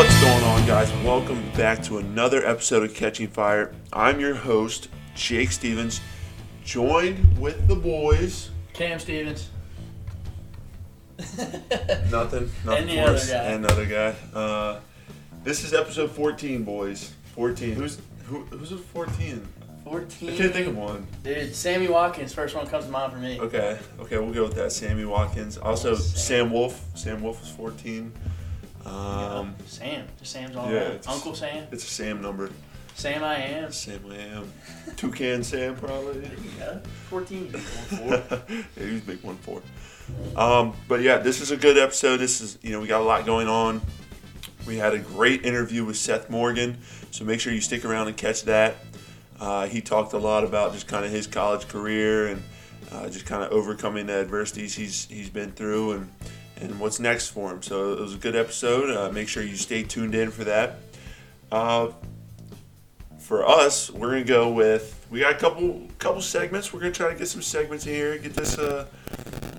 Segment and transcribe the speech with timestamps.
[0.00, 0.90] What's going on, guys?
[1.04, 3.74] Welcome back to another episode of Catching Fire.
[3.92, 6.00] I'm your host, Jake Stevens,
[6.64, 8.48] joined with the boys.
[8.72, 9.50] Cam Stevens.
[11.18, 13.30] Nothing, nothing And the for other us.
[13.30, 13.36] guy.
[13.44, 14.14] And another guy.
[14.32, 14.80] Uh,
[15.44, 17.12] this is episode 14, boys.
[17.34, 17.74] 14.
[17.74, 19.46] Who's who, who's at 14?
[19.84, 20.30] 14.
[20.30, 21.06] I can't think of one.
[21.22, 23.38] Dude, Sammy Watkins, first one comes to mind for me.
[23.38, 24.72] Okay, okay, we'll go with that.
[24.72, 25.58] Sammy Watkins.
[25.58, 26.16] Also, Sam.
[26.16, 26.86] Sam Wolf.
[26.94, 28.10] Sam Wolf is 14.
[28.84, 30.06] Um, Sam.
[30.18, 31.00] Just Sam's all yeah, around.
[31.06, 31.66] Uncle Sam.
[31.70, 32.50] it's a Sam number.
[32.94, 33.72] Sam I am.
[33.72, 34.52] Sam I am.
[34.96, 36.20] Toucan Sam, probably.
[36.20, 36.80] There you go.
[37.08, 37.52] 14.
[37.92, 38.40] yeah,
[38.76, 39.62] he's big one four.
[40.36, 42.18] Um, but yeah, this is a good episode.
[42.18, 43.80] This is you know we got a lot going on.
[44.66, 46.78] We had a great interview with Seth Morgan,
[47.10, 48.76] so make sure you stick around and catch that.
[49.38, 52.42] Uh, he talked a lot about just kind of his college career and
[52.92, 56.12] uh, just kind of overcoming the adversities he's he's been through and
[56.60, 57.62] and what's next for him.
[57.62, 58.94] So it was a good episode.
[58.94, 60.78] Uh, make sure you stay tuned in for that.
[61.50, 61.92] Uh,
[63.18, 66.72] for us, we're gonna go with we got a couple couple segments.
[66.72, 68.86] We're gonna try to get some segments in here, get this uh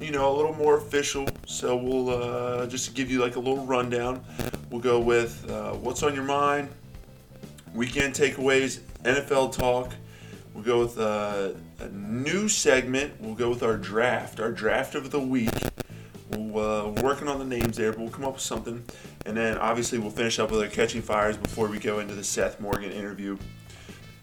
[0.02, 1.28] you know a little more official.
[1.45, 4.23] So we'll uh, just to give you like a little rundown.
[4.70, 6.70] We'll go with uh, what's on your mind,
[7.73, 9.94] weekend takeaways, NFL talk.
[10.54, 13.14] We'll go with uh, a new segment.
[13.22, 15.50] We'll go with our draft, our draft of the week.
[16.32, 18.84] We'll, uh, we're working on the names there, but we'll come up with something.
[19.26, 22.23] And then obviously we'll finish up with our catching fires before we go into the
[22.23, 23.38] Seth Morgan interview.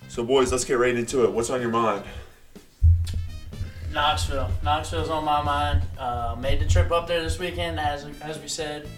[0.08, 1.32] So boys, let's get right into it.
[1.32, 2.04] What's on your mind?
[3.92, 4.50] Knoxville.
[4.62, 5.82] Knoxville's on my mind.
[5.98, 8.88] Uh, made the trip up there this weekend, as, as we said.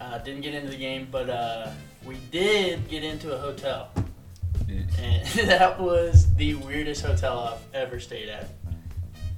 [0.00, 1.70] Uh, didn't get into the game, but uh,
[2.04, 3.90] we did get into a hotel.
[4.68, 8.50] And that was the weirdest hotel I've ever stayed at.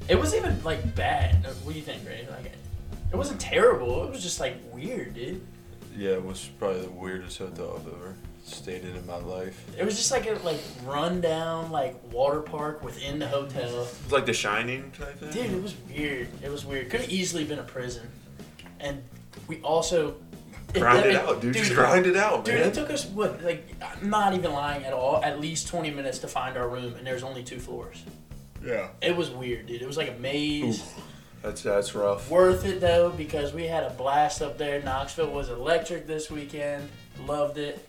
[0.09, 1.45] It wasn't even like bad.
[1.63, 2.27] What do you think, Ray?
[2.31, 2.53] Like,
[3.13, 4.05] it wasn't terrible.
[4.05, 5.41] It was just like weird, dude.
[5.97, 9.65] Yeah, it was probably the weirdest hotel I've ever stayed in in my life.
[9.79, 13.83] It was just like a like rundown like water park within the hotel.
[13.83, 15.31] It's like The Shining type thing.
[15.31, 16.29] Dude, it was weird.
[16.43, 16.91] It was weird.
[16.91, 18.09] Could have easily been a prison.
[18.81, 19.03] And
[19.49, 20.17] we also
[20.73, 21.55] grind it out, dude.
[21.55, 22.69] Just grind it out, Dude, man.
[22.69, 25.23] it took us what like I'm not even lying at all.
[25.25, 28.03] At least 20 minutes to find our room, and there's only two floors.
[28.65, 28.89] Yeah.
[29.03, 29.83] It was weird, dude.
[29.83, 30.83] It was like a maze.
[31.43, 32.29] That's that's rough.
[32.31, 34.83] Worth it though because we had a blast up there.
[34.83, 36.89] Knoxville was electric this weekend.
[37.27, 37.89] Loved it.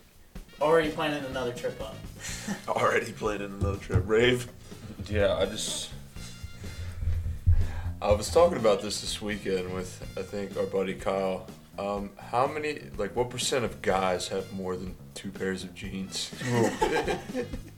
[0.60, 1.96] Already planning another trip up.
[2.68, 4.02] Already planning another trip.
[4.06, 4.48] Rave.
[5.08, 5.90] Yeah, I just.
[8.02, 11.46] I was talking about this this weekend with, I think, our buddy Kyle.
[11.78, 16.30] Um, how many, like, what percent of guys have more than two pairs of jeans?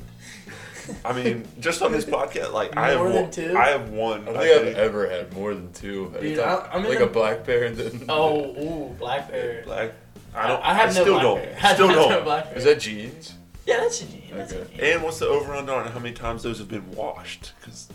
[1.04, 3.31] I mean, just on this podcast, like I have More than one.
[3.31, 3.56] two?
[3.56, 4.22] I have one.
[4.22, 4.76] I don't think I've think.
[4.76, 6.12] ever had more than two.
[6.15, 6.48] at a Dude, time.
[6.48, 8.04] I- I'm in like the- a black pair and then.
[8.09, 9.65] Oh, ooh, black bear.
[9.66, 9.94] Like,
[10.34, 10.62] I don't.
[10.65, 11.37] I have no still black don't.
[11.42, 11.59] bear.
[11.62, 12.25] I Still have no don't.
[12.25, 12.59] black bear.
[12.59, 13.34] Is that jeans?
[13.66, 14.22] Yeah, that's a jean.
[14.32, 14.76] That's a Okay.
[14.76, 14.84] jean.
[14.84, 17.53] And what's the over under on how many times those have been washed?
[17.60, 17.88] Because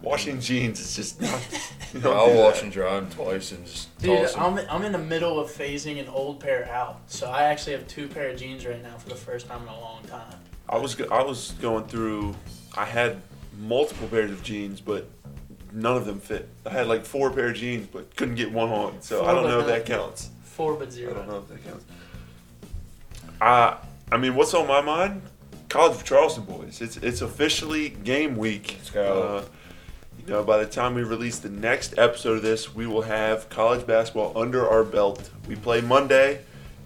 [0.00, 1.40] washing jeans is just not.
[1.92, 2.62] You don't I'll do wash that.
[2.62, 4.42] and dry them twice and just Dude, toss them.
[4.42, 7.00] I'm, I'm in the middle of phasing an old pair out.
[7.06, 9.68] So I actually have two pair of jeans right now for the first time in
[9.68, 10.38] a long time.
[10.68, 12.34] I was I was going through.
[12.76, 13.20] I had
[13.58, 15.08] multiple pairs of jeans, but
[15.72, 16.48] none of them fit.
[16.66, 19.00] I had like four pair of jeans, but couldn't get one on.
[19.00, 20.30] So I don't but know if that counts.
[20.44, 21.12] Four but zero.
[21.12, 21.84] I don't know if that counts.
[23.40, 23.76] Uh,
[24.10, 25.22] I mean, what's on my mind?
[25.68, 26.80] College of Charleston boys.
[26.80, 28.76] It's it's officially game week.
[28.78, 29.22] Let's go.
[29.22, 29.44] Uh,
[30.24, 33.48] you know, by the time we release the next episode of this, we will have
[33.48, 35.30] college basketball under our belt.
[35.48, 36.42] We play Monday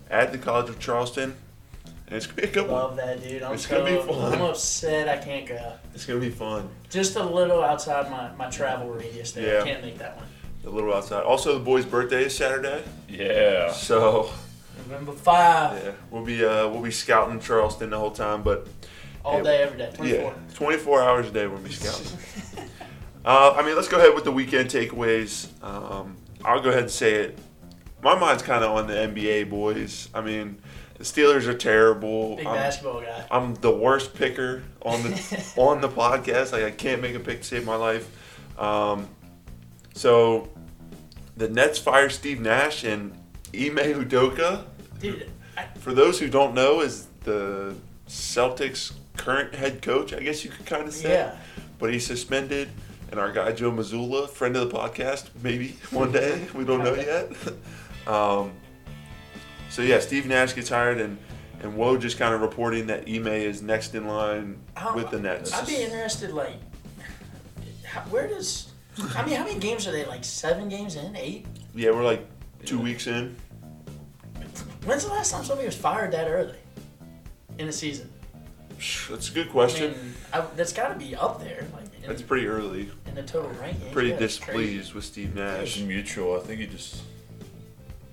[0.09, 1.35] at the College of Charleston,
[2.07, 2.73] and it's gonna be a good one.
[2.73, 3.43] Love that, dude.
[3.43, 4.33] I'm It's so gonna be fun.
[4.33, 5.73] I'm upset I can't go.
[5.95, 6.69] It's gonna be fun.
[6.91, 9.55] Just a little outside my, my travel radius there.
[9.57, 9.63] Yeah.
[9.63, 10.27] I can't make that one.
[10.67, 11.23] A little outside.
[11.23, 13.71] Also, the boys' birthday is Saturday, Yeah.
[13.73, 14.31] so
[14.89, 15.85] November 5.
[15.85, 18.67] yeah, we'll be uh, we'll be scouting Charleston the whole time, but
[19.25, 19.43] All Yeah.
[19.45, 19.91] day, every day.
[19.95, 20.33] 24.
[20.33, 22.19] Yeah, 24 hours a day we'll be scouting.
[23.25, 25.49] uh, I mean, let's go ahead with the weekend takeaways.
[25.63, 27.39] Um, I'll go ahead and say it.
[28.03, 30.09] My mind's kind of on the NBA boys.
[30.15, 30.59] I mean,
[30.99, 32.37] the Steelers are terrible.
[32.37, 33.27] Big I'm, basketball guy.
[33.31, 36.53] I'm the worst picker on the on the podcast.
[36.53, 38.09] Like I can't make a pick to save my life.
[38.59, 39.09] Um,
[39.95, 40.49] so
[41.37, 43.13] the Nets fire Steve Nash and
[43.55, 44.65] Ime Udoka.
[44.99, 47.75] Dude, I, For those who don't know, is the
[48.09, 50.13] Celtics' current head coach.
[50.13, 51.11] I guess you could kind of say.
[51.11, 51.37] yeah.
[51.79, 52.71] But he's suspended,
[53.11, 56.95] and our guy Joe Mazzulla, friend of the podcast, maybe one day we don't know
[56.95, 57.31] yet.
[58.07, 58.53] Um,
[59.77, 61.19] so yeah, Steve Nash gets hired, and
[61.63, 65.21] and Woj just kind of reporting that Ime is next in line How- with the
[65.21, 65.53] Nets.
[65.53, 66.55] I'd be interested, like,
[67.85, 68.73] how, where does.
[69.15, 70.07] I mean, how many games are they?
[70.07, 71.15] Like seven games in?
[71.15, 71.45] Eight?
[71.75, 72.25] Yeah, we're like
[72.65, 73.37] two weeks in.
[74.87, 76.57] When's the last time somebody was fired that early
[77.59, 78.11] in a season?
[79.11, 79.91] That's a good I question.
[79.93, 82.91] mean, I, that's got to be up there, like in, That's pretty early.
[83.07, 83.93] in the total ranking.
[83.93, 84.79] Pretty Yeah, it's crazy.
[84.79, 85.81] displeased with Steve It's Nash.
[85.81, 86.37] mutual.
[86.37, 87.03] I think he just.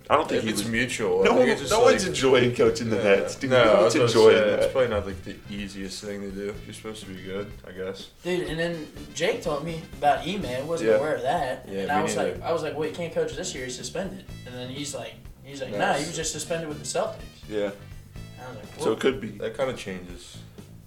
[0.10, 0.72] I don't think If he it's was.
[0.72, 1.24] mutual.
[1.24, 3.04] No, one, it's no like, one's enjoying coaching the Yeah.
[3.04, 3.36] Nets.
[3.36, 4.60] Dude, no, no one's was about to enjoying say, that.
[4.60, 6.56] It's probably not like the easiest thing to do.
[6.66, 8.10] You're supposed to be good, I guess.
[8.24, 10.46] Dude, and then Jake told me about Ime.
[10.46, 10.98] I wasn't Yeah.
[10.98, 11.68] aware of that.
[11.70, 12.34] Yeah, and I was neither.
[12.34, 13.64] like, I was like, well, he can't coach this year.
[13.66, 14.26] He's suspended.
[14.46, 15.14] And then he's like,
[15.44, 17.16] he's like, nah, he was just suspended with the Celtics.
[17.50, 17.72] Yeah, And
[18.46, 19.30] I was like, so it could be.
[19.30, 20.38] That kind of changes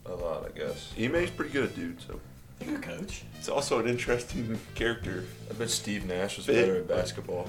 [0.04, 0.92] a lot, I guess.
[0.98, 2.00] Ime's pretty good, dude.
[2.02, 2.20] So
[2.64, 3.22] you're a coach.
[3.38, 5.24] it's also an interesting character.
[5.50, 6.54] I bet Steve Nash was Fit.
[6.66, 7.48] better at basketball.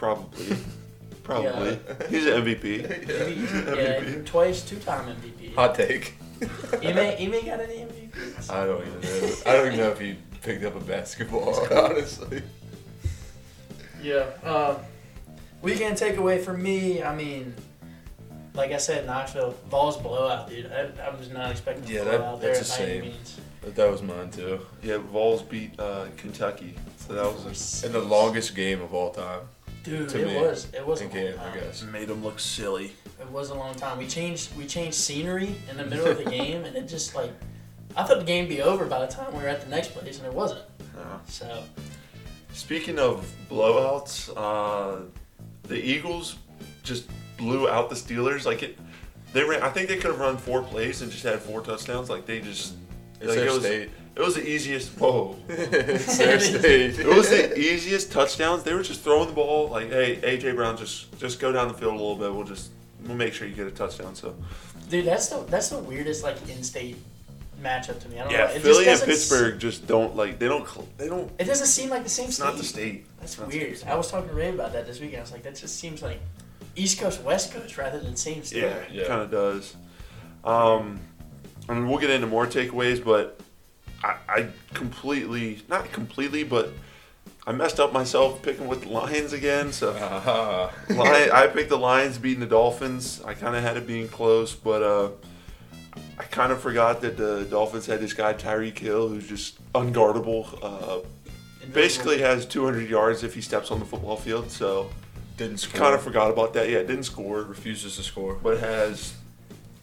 [0.00, 0.56] Probably.
[1.22, 1.78] Probably.
[2.08, 3.76] He's an MVP.
[3.76, 5.54] yeah, twice, two-time MVP.
[5.54, 6.14] Hot take.
[6.72, 8.50] Ime, Ime got any MVPs?
[8.50, 9.34] I don't even know.
[9.44, 12.42] I don't even know if he picked up a basketball, honestly.
[14.02, 14.24] Yeah.
[14.42, 14.78] Um,
[15.60, 17.02] weekend takeaway for me.
[17.02, 17.54] I mean,
[18.54, 20.72] like I said, Knoxville Vols blowout, dude.
[20.72, 23.10] I, I was not expecting Yeah, a that- blowout there that's by the any same.
[23.12, 23.40] means.
[23.60, 24.60] But that was mine too.
[24.82, 26.74] Yeah, Vols beat uh, Kentucky.
[26.96, 29.40] So that was And the longest game of all time.
[29.82, 30.36] Dude, to it me.
[30.40, 30.68] was.
[30.74, 31.52] It was a in long game, time.
[31.52, 31.82] I guess.
[31.84, 32.92] made them look silly.
[33.20, 33.98] It was a long time.
[33.98, 34.54] We changed.
[34.56, 37.30] We changed scenery in the middle of the game, and it just like.
[37.96, 39.88] I thought the game would be over by the time we were at the next
[39.94, 40.60] place, and it wasn't.
[40.96, 41.64] Uh, So
[42.52, 45.02] speaking of blowouts, uh,
[45.64, 46.36] the Eagles
[46.82, 48.44] just blew out the Steelers.
[48.46, 48.78] Like it,
[49.32, 49.62] they ran.
[49.62, 52.08] I think they could have run four plays and just had four touchdowns.
[52.10, 52.74] Like they just.
[53.20, 53.90] It's like their it was, state.
[54.16, 54.88] It was the easiest.
[54.98, 55.36] Whoa.
[55.48, 56.98] it's their state.
[56.98, 58.62] It was the easiest touchdowns.
[58.62, 61.74] They were just throwing the ball like, "Hey, AJ Brown, just just go down the
[61.74, 62.32] field a little bit.
[62.34, 62.70] We'll just
[63.06, 64.34] we'll make sure you get a touchdown." So
[64.88, 66.96] Dude, that's the that's the weirdest like in-state
[67.62, 68.18] matchup to me.
[68.18, 68.44] I don't yeah, know.
[68.46, 71.30] It just Philly and doesn't s- Pittsburgh just don't like they don't cl- they don't.
[71.38, 72.44] It doesn't seem like the same It's state.
[72.44, 73.04] not the state.
[73.20, 73.76] That's It's not weird.
[73.78, 73.88] state.
[73.90, 75.18] I was talking to Ray about that this weekend.
[75.18, 76.20] I was like, that just seems like
[76.74, 78.62] East Coast, West Coast rather than same state.
[78.62, 79.02] Yeah, Yeah.
[79.02, 79.76] it kind of does.
[80.44, 81.00] Um,
[81.70, 83.40] I mean, we'll get into more takeaways, but
[84.02, 86.72] I, I completely, not completely, but
[87.46, 89.72] I messed up myself picking with the Lions again.
[89.72, 93.22] So Ah, Lion, I picked the Lions beating the Dolphins.
[93.24, 95.10] I kind of had it being close, but uh,
[96.18, 100.58] I kind of forgot that the Dolphins had this guy Tyreek Hill who's just unguardable.
[100.60, 101.06] Uh,
[101.72, 104.50] basically has 200 yards if he steps on the football field.
[104.50, 104.90] So
[105.36, 105.80] didn't score.
[105.80, 106.68] kind of forgot about that.
[106.68, 108.34] Yeah, didn't score refuses to score.
[108.34, 109.14] but has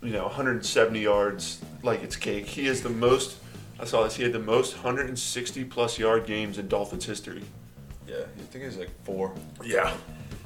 [0.01, 2.45] you know 170 yards like it's cake.
[2.45, 3.37] He is the most.
[3.79, 4.15] I saw this.
[4.15, 7.43] He had the most 160 plus yard games in Dolphins history.
[8.07, 9.33] Yeah, I think he's like four.
[9.63, 9.95] Yeah,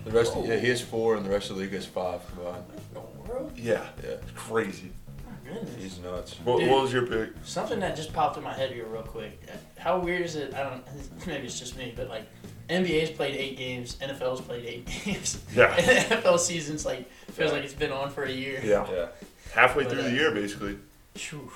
[0.03, 2.63] The rest, yeah, he has four, and the rest of the league has five combined.
[2.93, 4.91] What in yeah, Yeah, crazy.
[5.25, 5.75] My goodness.
[5.77, 6.35] he's nuts.
[6.43, 6.69] What, Dude.
[6.69, 7.29] what was your pick?
[7.43, 9.39] Something that just popped in my head here real quick.
[9.77, 10.53] How weird is it?
[10.53, 10.83] I don't.
[11.27, 12.25] Maybe it's just me, but like
[12.69, 15.41] NBA's played eight games, NFL's played eight games.
[15.55, 15.75] Yeah.
[15.77, 18.59] NFL season's like feels like it's been on for a year.
[18.63, 19.07] Yeah, Yeah,
[19.53, 20.77] halfway But, through uh, the year basically.
[21.15, 21.51] Phew.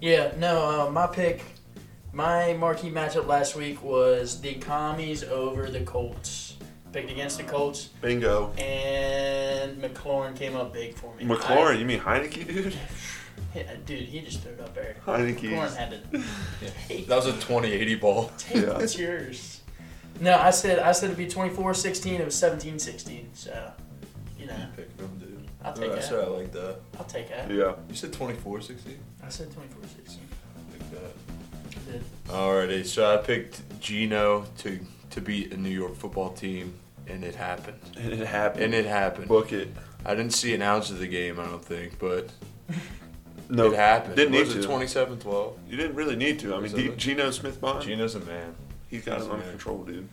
[0.00, 1.42] Yeah, no, uh, my pick,
[2.12, 6.56] my marquee matchup last week was the Commies over the Colts.
[6.92, 8.52] Picked against the Colts, Bingo.
[8.58, 11.24] and McLaurin came up big for me.
[11.24, 12.74] McLaurin, you mean Heineke, dude?
[13.54, 14.96] Yeah, dude, he just threw it up there.
[15.06, 15.42] Heineke's.
[15.42, 16.22] McLaurin had to
[16.88, 18.30] take, that was a 20-80 ball.
[18.38, 18.78] take Yeah.
[18.78, 19.60] what's yours.
[20.20, 22.18] No, I said I said it'd be 24-16.
[22.20, 23.24] It was 17-16.
[23.34, 23.72] So,
[24.38, 25.21] you know, Pick him, dude.
[25.64, 26.04] I'll take I that.
[26.04, 26.76] said I like that.
[26.98, 27.50] I'll take that.
[27.50, 27.74] Yeah.
[27.88, 28.96] You said 24-16?
[29.24, 30.16] I said 24-16.
[30.70, 31.12] Like that.
[31.88, 32.04] I did.
[32.28, 34.78] Alrighty, so I picked Geno to
[35.10, 36.72] to beat a New York football team,
[37.06, 37.78] and it happened.
[37.98, 38.64] And it happened.
[38.64, 39.28] And it happened.
[39.28, 39.68] Book it.
[40.06, 42.30] I didn't see an ounce of the game, I don't think, but
[43.50, 44.16] No, it happened.
[44.16, 44.68] Didn't was need it to.
[44.68, 45.52] 27-12?
[45.68, 46.54] You didn't really need to.
[46.54, 46.96] I mean, D- it?
[46.96, 47.84] Geno Smith Bond.
[47.84, 48.54] Geno's a man.
[48.88, 50.08] He's got He's it under control, dude.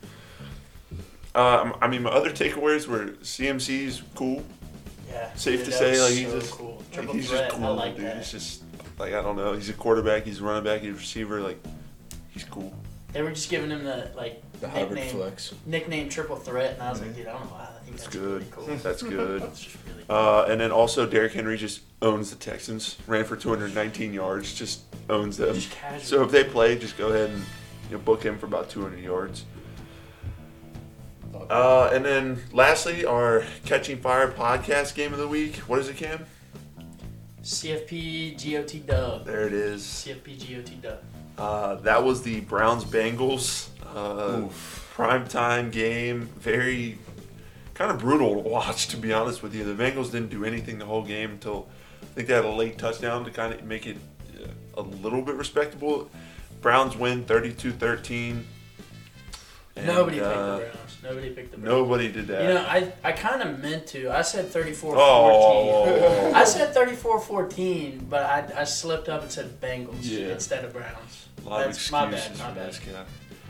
[1.36, 4.44] Um, I mean, my other takeaways were CMC's cool.
[5.10, 5.34] Yeah.
[5.34, 6.76] Safe dude, to say, was like he's so just, cool.
[6.78, 7.46] like, Triple he's threat.
[7.50, 8.06] just cool, I like dude.
[8.06, 8.18] that.
[8.18, 8.64] He's just
[8.98, 9.54] like I don't know.
[9.54, 10.24] He's a quarterback.
[10.26, 10.82] He's a running back.
[10.82, 11.42] He's a receiver.
[11.42, 11.64] Like
[12.32, 12.74] he's cool.
[13.12, 15.54] They were just giving him the like The hybrid nickname, flex.
[15.66, 17.16] nickname triple threat, and I was like, Mhm.
[17.16, 17.62] dude, I don't know why.
[17.64, 18.32] I think That's that's, good.
[18.32, 18.66] Really cool.
[18.78, 19.42] That's good.
[19.42, 20.16] That's just really cool.
[20.16, 22.98] Uh, and then also Derrick Henry just owns the Texans.
[23.08, 24.54] Ran for 219 yards.
[24.54, 25.56] Just owns them.
[25.56, 25.74] just.
[26.08, 27.40] So if they play, just go ahead and
[27.90, 29.44] you know, book him for about 200 yards.
[31.50, 35.58] Uh, and then lastly, our Catching Fire podcast game of the week.
[35.58, 36.26] What is it, Cam?
[37.44, 39.26] CFP GOT dub.
[39.26, 39.84] There it is.
[39.84, 41.00] CFP GOT dub.
[41.38, 44.48] Uh, that was the Browns Bengals uh,
[44.94, 46.30] prime time game.
[46.40, 46.98] Very
[47.74, 49.64] kind of brutal to watch, to be honest with you.
[49.64, 51.68] The Bengals didn't do anything the whole game until
[52.02, 53.98] I think they had a late touchdown to kind of make it
[54.38, 56.10] uh, a little bit respectable.
[56.62, 58.46] Browns win 32 13.
[59.80, 60.98] And, Nobody picked uh, the Browns.
[61.04, 61.70] Nobody picked the Browns.
[61.74, 62.42] Nobody did that.
[62.44, 64.10] You know, I, I kind of meant to.
[64.12, 65.86] I said 34 Oh.
[65.86, 66.36] 14.
[66.36, 70.28] I said 34 14, but I, I slipped up and said Bengals Yeah.
[70.34, 71.28] instead of Browns.
[71.46, 73.06] a lot of That's my excuses bad, my for bad.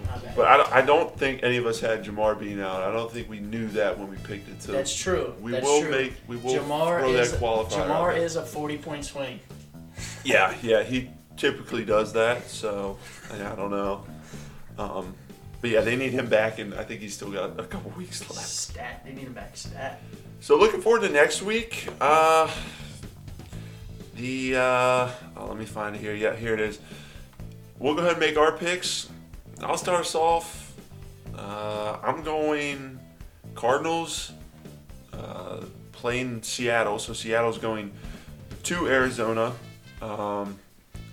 [0.05, 0.35] My bad.
[0.35, 2.81] But I, don't- I don't think any of us had Ja'Marr being out.
[2.83, 4.61] I don't think we knew that when we picked it.
[4.61, 5.33] So That's true.
[5.41, 5.91] we That's will true.
[5.91, 7.87] make we will Ja'Marr throw is that qualifier.
[7.87, 9.39] Ja'Marr is a 40 point swing.
[10.23, 12.47] Yeah, yeah, he typically does that.
[12.47, 12.97] So
[13.35, 14.03] yeah, I don't know.
[14.77, 15.13] Um,
[15.61, 18.21] but yeah, they need him back, and I think he's still got a couple weeks
[18.29, 18.47] left.
[18.47, 19.03] Stat.
[19.05, 19.57] They need him back.
[19.57, 20.01] Stat.
[20.39, 21.87] So looking forward to next week.
[21.99, 22.49] Uh,
[24.15, 26.15] the uh, oh, let me find it here.
[26.15, 26.79] Yeah, here it is.
[27.77, 29.09] We'll go ahead and make our picks.
[29.61, 30.73] I'll start us off.
[31.37, 32.99] Uh, I'm going
[33.55, 34.31] Cardinals
[35.13, 35.61] uh,
[35.91, 36.99] playing Seattle.
[36.99, 37.91] So Seattle's going
[38.63, 39.53] to Arizona.
[40.01, 40.57] Um,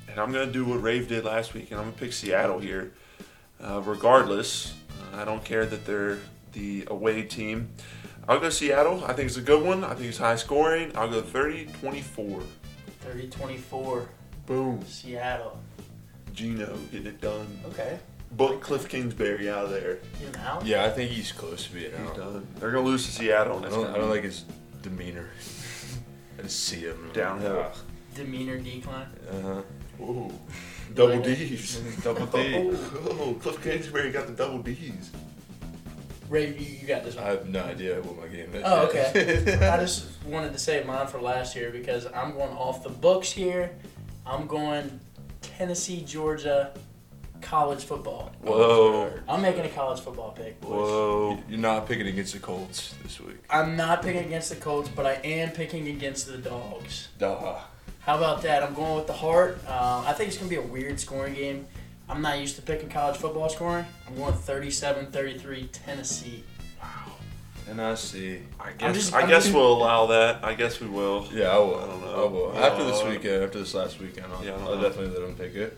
[0.08, 2.12] and I'm going to do what Rave did last week, and I'm going to pick
[2.12, 2.92] Seattle here.
[3.62, 4.74] Uh, regardless,
[5.14, 6.18] I don't care that they're
[6.52, 7.70] the away team.
[8.28, 9.04] I'll go Seattle.
[9.04, 9.84] I think it's a good one.
[9.84, 10.92] I think it's high scoring.
[10.96, 12.42] I'll go 30 24.
[13.00, 14.08] 30 24.
[14.46, 14.84] Boom.
[14.86, 15.58] Seattle.
[16.32, 17.46] Geno getting it done.
[17.66, 17.98] Okay.
[18.32, 19.98] Book Cliff Kingsbury out of there.
[20.20, 20.60] You know?
[20.64, 22.16] Yeah, I think he's close to being He's out.
[22.16, 22.46] done.
[22.58, 23.64] They're going to lose to Seattle.
[23.64, 24.44] I don't, I don't like his
[24.82, 25.30] demeanor.
[26.38, 27.72] I just see him Downhill.
[28.14, 29.06] Demeanor decline.
[29.30, 29.62] Uh huh.
[30.02, 30.32] Ooh.
[30.94, 31.20] Double?
[31.20, 31.76] D's.
[32.02, 32.54] Double D.
[32.56, 35.10] Oh, oh Cliff Kingsbury got the double D's.
[36.28, 38.62] Ray, you, you got this I have no idea what my game is.
[38.64, 39.16] Oh, yet.
[39.16, 39.68] okay.
[39.68, 43.30] I just wanted to save mine for last year because I'm going off the books
[43.30, 43.70] here.
[44.24, 44.98] I'm going
[45.40, 46.72] Tennessee, Georgia,
[47.40, 48.32] college football.
[48.42, 49.12] Whoa.
[49.28, 50.70] I'm making a college football pick, boys.
[50.70, 51.42] Whoa.
[51.48, 53.36] You're not picking against the Colts this week.
[53.48, 57.08] I'm not picking against the Colts, but I am picking against the Dogs.
[57.18, 57.58] Duh.
[58.06, 58.62] How about that?
[58.62, 59.58] I'm going with the heart.
[59.66, 61.66] Uh, I think it's going to be a weird scoring game.
[62.08, 63.84] I'm not used to picking college football scoring.
[64.06, 66.44] I'm going 37 33 Tennessee.
[67.68, 68.42] And I see.
[68.60, 70.44] I guess just- I I'm guess just- we'll allow that.
[70.44, 71.26] I guess we will.
[71.32, 71.74] Yeah, I will.
[71.80, 72.24] I don't know.
[72.24, 72.56] I will.
[72.56, 74.82] After this weekend, after this last weekend, I'll, Yeah, I don't I'll know.
[74.88, 75.76] definitely let him pick it.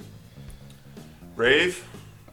[1.34, 1.82] Rave.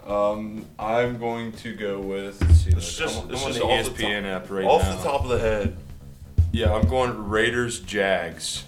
[0.06, 2.42] Um, I'm going to go with.
[2.42, 4.82] Let's see, It's I'm- just- I'm it's on just the E off app right Off
[4.84, 4.96] now.
[4.98, 5.78] the top of the head.
[6.52, 8.66] Yeah, I'm going Raiders Jags.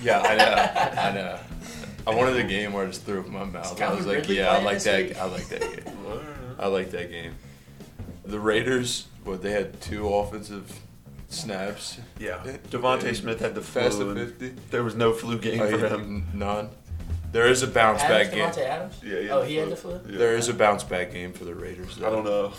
[0.00, 0.04] Ew.
[0.06, 1.00] Yeah, I know.
[1.00, 1.38] I know.
[2.06, 3.80] I wanted a game where I just threw up my mouth.
[3.80, 5.08] I was like, Ridley yeah, I like that.
[5.08, 5.16] week?
[5.18, 5.96] I like that game.
[6.58, 7.34] I like that game.
[8.24, 10.80] The Raiders, what they had two offensive
[11.28, 11.98] snaps.
[12.18, 12.42] Yeah.
[12.46, 14.14] Eh, Davante And Smith had the Fast flu.
[14.14, 14.54] to fifty.
[14.70, 16.26] There was no flu game Oh, for yeah, him.
[16.34, 16.70] None.
[17.32, 18.48] There is a bounce Adams, back game.
[18.48, 19.00] Davante Adams?
[19.04, 20.00] Yeah, he Oh, the he had the flu?
[20.08, 20.18] Yeah.
[20.18, 21.98] There is a bounce back game for the Raiders.
[22.02, 22.52] I don't know.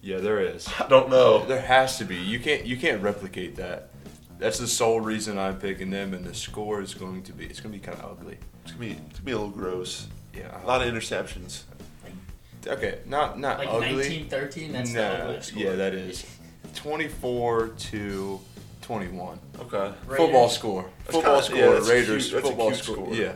[0.00, 0.66] Yeah, there is.
[0.80, 1.44] I don't know.
[1.44, 2.16] There has to be.
[2.16, 2.64] You can't.
[2.66, 3.90] You can't replicate that.
[4.38, 7.46] That's the sole reason I'm picking them, and the score is going to be.
[7.46, 8.36] It's going to be kind of ugly.
[8.64, 10.08] It's gonna be it's gonna be a little gross.
[10.34, 10.62] Yeah.
[10.62, 11.62] A lot of interceptions.
[12.66, 13.94] Okay, not not Like ugly.
[13.94, 14.72] 19 13?
[14.72, 15.62] That's the Nah, ugliest score.
[15.62, 16.26] yeah, that is.
[16.74, 18.40] 24 to
[18.82, 19.38] 21.
[19.60, 19.92] Okay.
[20.08, 20.90] Football score.
[21.04, 21.58] That's Football kinda- score.
[21.58, 22.28] yeah, that's Raiders.
[22.28, 22.94] cute- that's a football cute score.
[22.96, 23.14] score.
[23.14, 23.32] Yeah.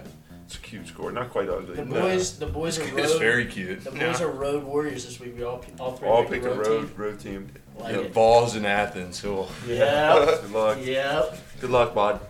[0.47, 1.12] It's a cute score.
[1.12, 1.76] Not quite ugly.
[1.76, 2.00] The No.
[2.00, 2.99] boys, the boys are road.
[2.99, 3.19] It's road.
[3.21, 3.85] very cute.
[3.85, 4.23] The boys Yeah.
[4.25, 5.37] are road warriors this week.
[5.38, 7.50] We all all three All picked picked a a road, road road team.
[7.79, 8.15] Like Yeah, it.
[8.15, 9.23] balls in Athens.
[9.25, 9.49] Oh.
[9.67, 10.37] Yeah.
[10.43, 10.79] Good luck.
[10.83, 11.39] yep.
[11.61, 12.21] Good luck, bud.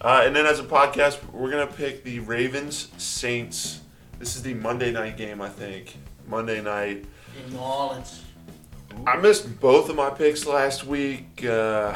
[0.00, 3.80] Uh, and then as a podcast, we're gonna pick the Ravens Saints.
[4.18, 5.96] This is the Monday night game, I think.
[6.28, 7.04] Monday night.
[7.46, 8.22] In New Orleans.
[9.06, 11.44] I missed both of my picks last week.
[11.44, 11.94] Uh,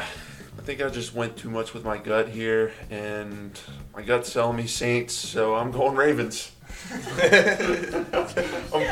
[0.57, 3.57] I think I just went too much with my gut here, and
[3.95, 6.51] my gut's telling me Saints, so I'm going Ravens.
[6.91, 6.99] I'm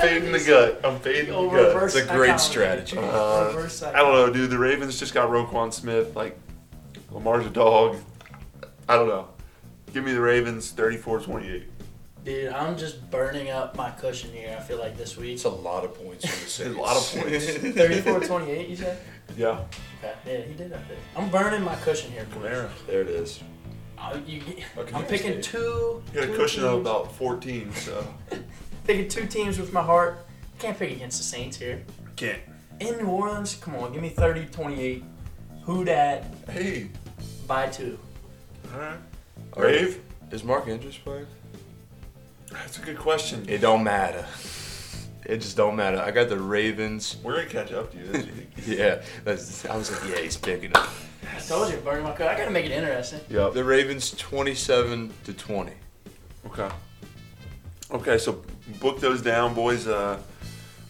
[0.02, 0.80] fading the gut.
[0.84, 1.84] I'm fading the gut.
[1.84, 2.98] It's a great strategy.
[2.98, 4.50] Uh, I don't know, dude.
[4.50, 6.16] The Ravens just got Roquan Smith.
[6.16, 6.38] Like,
[7.12, 7.98] Lamar's a dog.
[8.88, 9.30] I don't know.
[9.94, 11.64] Give me the Ravens 34 28.
[12.24, 14.56] Dude, I'm just burning up my cushion here.
[14.60, 15.36] I feel like this week.
[15.36, 16.78] It's a lot of points for the Saints.
[16.78, 17.46] A lot of points.
[17.56, 19.00] 34 28, you said?
[19.38, 19.62] Yeah.
[20.04, 20.82] Okay, yeah, he did that.
[21.16, 22.44] I'm burning my cushion here, boys.
[22.44, 22.70] Kamara.
[22.86, 23.40] There it is.
[24.26, 24.42] You,
[24.94, 25.44] I'm picking State.
[25.44, 26.04] two.
[26.14, 28.06] He had a two cushion of about 14, so.
[28.86, 30.26] Picking two teams with my heart.
[30.60, 31.84] Can't pick against the Saints here.
[32.16, 32.40] Can't.
[32.80, 35.04] In New Orleans, come on, give me 30 28.
[35.64, 36.90] Who dat Hey.
[37.48, 38.00] by two?
[38.74, 38.98] Alright.
[39.54, 40.02] Are- Rave?
[40.32, 41.26] Is Mark Andrews playing?
[42.52, 43.46] That's a good question.
[43.50, 44.26] It don't matter.
[45.26, 46.00] It just don't matter.
[46.00, 47.18] I got the Ravens.
[47.24, 48.50] We're going to catch up to you this week.
[48.66, 50.88] Yeah, that's, I was like, yeah, he's picking up.
[51.36, 52.28] I told you, burning my cushion.
[52.28, 53.20] I gotta make it interesting.
[53.30, 53.54] Yep.
[53.54, 55.72] The Ravens 27 to 20.
[56.48, 56.70] Okay.
[57.92, 58.44] Okay, so
[58.80, 59.88] book those down, boys.
[59.88, 60.20] Uh,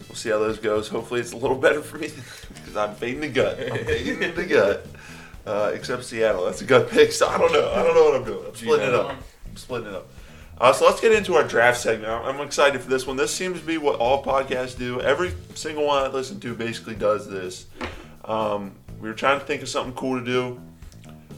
[0.08, 0.88] we'll see how those goes.
[0.88, 2.10] Hopefully, it's a little better for me
[2.54, 3.58] because I'm fading the gut.
[3.60, 4.86] I'm fading the gut.
[5.46, 7.12] Uh, except Seattle, that's a gut pick.
[7.12, 7.70] So I don't know.
[7.72, 8.46] I don't know what I'm doing.
[8.48, 9.10] I'm splitting it up.
[9.46, 10.08] I'm splitting it up.
[10.60, 12.10] Uh, so let's get into our draft segment.
[12.10, 13.16] I'm I'm excited for this one.
[13.16, 15.00] This seems to be what all podcasts do.
[15.00, 17.66] Every single one I listen to basically does this.
[18.24, 20.60] Um, we were trying to think of something cool to do.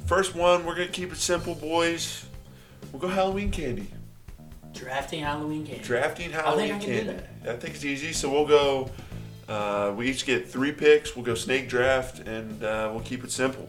[0.06, 2.26] First one, we're gonna keep it simple, boys.
[2.92, 3.88] We'll go Halloween candy.
[4.72, 5.82] Drafting Halloween candy.
[5.82, 7.24] Drafting I think Halloween I can do candy.
[7.48, 8.12] I think it's easy.
[8.12, 8.90] So we'll go.
[9.48, 11.16] Uh, we each get three picks.
[11.16, 13.68] We'll go snake draft, and uh, we'll keep it simple.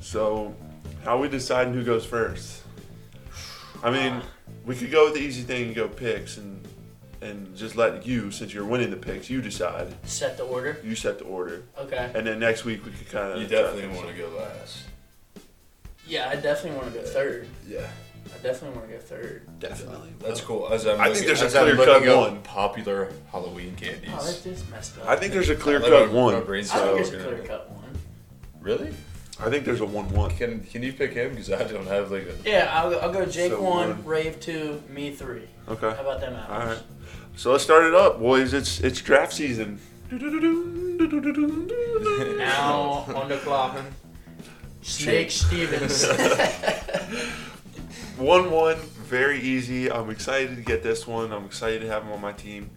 [0.00, 0.54] So,
[1.02, 2.62] how are we deciding who goes first?
[3.82, 4.22] I mean,
[4.64, 6.53] we could go with the easy thing and go picks, and
[7.24, 9.94] and just let you, since you're winning the picks, you decide.
[10.06, 10.78] Set the order.
[10.84, 12.10] You set the order, Okay.
[12.14, 13.40] and then next week we could kind of.
[13.42, 14.82] You definitely want to go last.
[16.06, 17.48] Yeah, I definitely want to go third.
[17.66, 17.88] Yeah.
[18.26, 19.58] I definitely want to go third.
[19.58, 20.10] Definitely.
[20.18, 20.68] That's cool.
[20.70, 22.42] As I'm I looking, think there's a as I'm clear-cut looking up one.
[22.42, 24.10] Popular Halloween candies.
[24.12, 25.08] Oh, that's just messed up.
[25.08, 26.34] I think there's a clear cut my- my one.
[26.34, 27.98] I think there's a clear cut one.
[28.60, 28.92] Really?
[29.40, 30.30] I think there's a one-one.
[30.30, 31.30] Can Can you pick him?
[31.30, 32.34] Because I don't have like a.
[32.48, 34.04] Yeah, I'll, I'll go Jake So one, one.
[34.04, 35.48] Rave two, me three.
[35.68, 35.90] Okay.
[35.90, 36.60] How about them apples?
[36.60, 36.82] All right.
[37.36, 38.54] So let's start it up, boys.
[38.54, 39.80] It's it's draft season.
[40.10, 40.20] Now
[43.14, 43.76] on the clock.
[44.82, 46.06] Snake Stevens.
[48.16, 49.90] One one, very easy.
[49.90, 51.32] I'm excited to get this one.
[51.32, 52.70] I'm excited to have him on my team.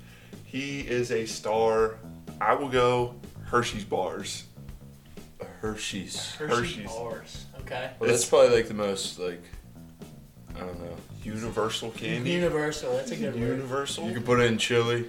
[0.45, 1.99] He is a star.
[2.41, 4.45] I will go Hershey's bars.
[5.61, 6.35] Hershey's.
[6.35, 6.85] Hershey Hershey's.
[6.91, 7.45] bars.
[7.61, 7.91] Okay.
[7.99, 9.41] Well, that's probably like the most like.
[10.55, 10.95] I don't know.
[11.23, 12.31] Universal candy.
[12.31, 12.93] Universal.
[12.93, 13.47] That's a good word.
[13.57, 14.07] Universal.
[14.07, 15.05] You can put it in chili.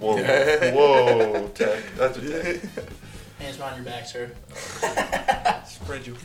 [0.00, 0.16] Whoa,
[0.74, 1.82] whoa, tech.
[1.96, 2.60] That's a tech.
[3.38, 4.30] Hands behind your back, sir.
[5.66, 6.16] Spread you.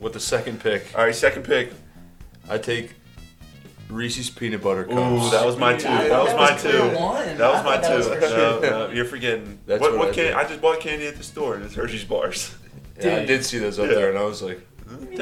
[0.00, 1.72] With the second pick, All right, second pick.
[2.48, 2.92] I take
[3.88, 4.96] Reese's peanut butter cups.
[5.26, 5.88] Ooh, that was my two.
[5.88, 6.96] I That thought was that my was clear two.
[6.98, 7.26] one.
[7.38, 8.14] That I was my thought that was two.
[8.14, 8.60] for sure.
[8.62, 9.58] no, you're forgetting.
[9.66, 10.28] That's what what what I candy?
[10.30, 10.36] did.
[10.36, 12.54] I just bought candy at the store, and it's Hershey's bars.
[13.00, 15.12] Yeah, I did see those up there, and I was like, hmm,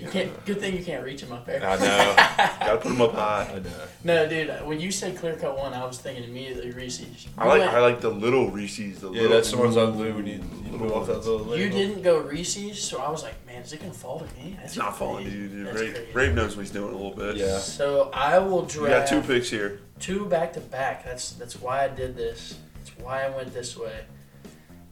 [0.00, 0.44] You can't.
[0.46, 1.62] Good thing you can't reach them up there.
[1.64, 2.14] I know,
[2.66, 3.52] Gotta put them up high.
[3.54, 3.70] I know.
[4.04, 4.50] No, dude.
[4.50, 7.26] Uh, when you said clear cut one, I was thinking immediately Reese's.
[7.36, 9.00] I like went- I like the little Reese's.
[9.00, 11.14] The Yeah, little, that's the ones I do when you, you Little move off that
[11.14, 11.26] ones.
[11.26, 11.76] little You label.
[11.78, 14.54] didn't go Reese's, so I was like, man, is it gonna fall to me?
[14.58, 15.48] That's It's not falling, crazy.
[15.48, 15.66] dude.
[15.66, 16.12] That's Brave, crazy.
[16.12, 17.36] Brave knows what he's doing a little bit.
[17.36, 17.58] Yeah.
[17.58, 19.80] So I will You got draft two picks here.
[20.00, 21.04] two back to back.
[21.04, 22.58] That's that's why I did this.
[22.78, 24.00] That's why I went this way.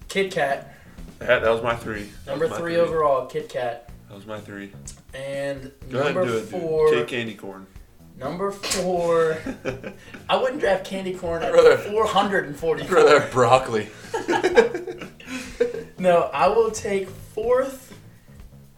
[0.08, 0.75] Kit Kat,
[1.18, 2.10] That, that was my three.
[2.24, 3.26] That number my three overall.
[3.26, 4.72] Kit Kat, That was my three.
[5.14, 6.90] and Go ahead number and do it, four.
[6.90, 6.98] dude.
[7.00, 7.66] Cake candy corn.
[8.18, 9.38] Number four.
[10.28, 11.52] I wouldn't draft candy corn at
[12.06, 12.46] hundred
[12.82, 13.88] I'd rather have broccoli.
[15.98, 17.98] No, I will take fourth.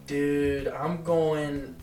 [0.07, 1.75] Dude, I'm going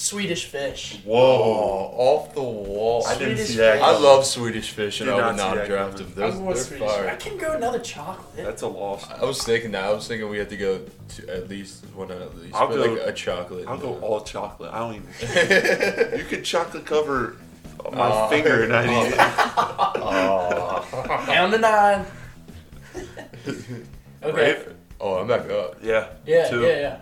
[0.00, 0.98] Swedish fish.
[1.04, 1.92] Whoa.
[1.94, 3.04] off the wall.
[3.06, 3.74] I didn't Swedish see that.
[3.74, 3.82] fish.
[3.82, 6.14] I love Swedish fish, and Did I not would see not that draft coming.
[6.14, 6.16] them.
[6.16, 6.88] Those, I'm going they're Swedish.
[6.88, 7.16] I fire.
[7.16, 8.46] can go another chocolate.
[8.46, 9.10] That's a loss.
[9.10, 9.84] I was thinking that.
[9.84, 10.80] I was thinking we had to go
[11.16, 12.54] to at least one not at least.
[12.54, 13.68] I'll but go- like a chocolate.
[13.68, 13.98] I'll go Yeah.
[14.06, 14.72] all chocolate.
[14.72, 15.08] I don't even.
[16.18, 17.36] you could chocolate cover
[17.92, 18.28] my Aw.
[18.30, 19.18] finger and I need it.
[19.18, 21.26] Aw.
[21.26, 22.06] Down to nine.
[24.22, 24.54] okay.
[24.56, 24.68] Right?
[24.98, 25.76] oh, I'm back up.
[25.82, 26.06] Yeah.
[26.26, 26.62] Yeah, Two.
[26.62, 26.96] yeah, yeah.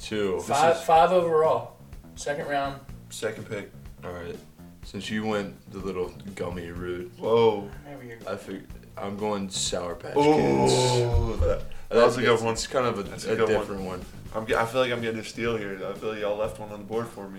[0.00, 0.40] Two.
[0.40, 1.76] Five, is- five overall.
[2.18, 2.80] Second round.
[3.10, 3.70] Second pick.
[4.02, 4.36] All right.
[4.84, 7.70] Since you went the little gummy route, Whoa.
[7.86, 8.18] Maybe you're.
[8.28, 8.64] I think
[8.96, 10.34] I'm going Sour Patch Ooh.
[10.34, 11.40] Kids.
[11.40, 12.54] That, that was a good one.
[12.54, 13.58] It's kind of a, That's a a, good one.
[13.60, 14.04] different one.
[14.34, 15.80] I'm, ge- I feel like I'm getting a steal here.
[15.88, 17.38] I feel like y'all left one on the board for me.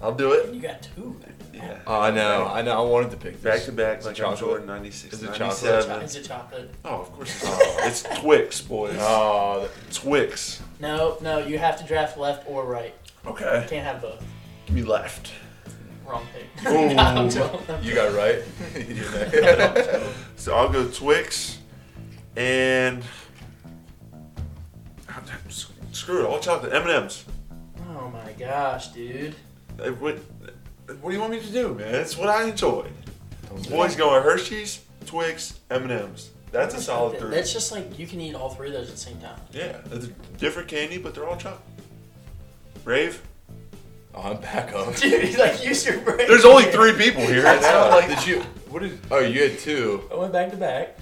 [0.00, 0.54] I'll do it.
[0.54, 1.14] You got two.
[1.52, 1.78] Yeah.
[1.86, 2.46] Oh, I know.
[2.46, 2.78] I know.
[2.78, 3.42] I wanted to pick this.
[3.42, 4.40] Back to back, Is it like I'm chocolate?
[4.40, 6.02] Jordan 96, Is it 97.
[6.02, 6.70] It's a chocolate.
[6.82, 7.76] Oh, of course it's oh.
[7.82, 8.96] It's Twix, boys.
[8.98, 10.62] Oh, Twix.
[10.80, 12.94] No, no, you have to draft left or right.
[13.26, 13.66] Okay.
[13.68, 14.24] Can't have both.
[14.66, 15.32] Give me left.
[16.06, 16.66] Wrong pick.
[16.72, 16.96] Ooh.
[16.98, 17.76] I'm joking.
[17.82, 18.42] you got right.
[20.36, 21.58] So I'll go Twix
[22.36, 23.02] and
[25.88, 26.72] screw it, all chocolate.
[26.72, 27.24] M&M's.
[27.88, 29.34] Oh my gosh, dude.
[29.76, 30.18] What,
[31.00, 31.90] what do you want me to do, man?
[31.90, 32.86] That's what I enjoy.
[33.50, 33.62] know.
[33.70, 36.30] Boys going Hershey's, Twix, M&M's.
[36.52, 37.30] That's a solid three.
[37.30, 39.40] That's just like you can eat all three of those at the same time.
[39.52, 41.60] Yeah, it's a different candy, but they're all chocolate.
[42.86, 43.20] Rave?
[44.14, 44.94] Oh, I'm back up.
[45.00, 46.28] Dude, like use your brain.
[46.28, 47.44] There's only three people here.
[47.44, 48.40] I It's not like Did you?
[48.70, 48.98] What did?
[49.10, 50.08] Oh, you had two.
[50.10, 50.96] I went back to back.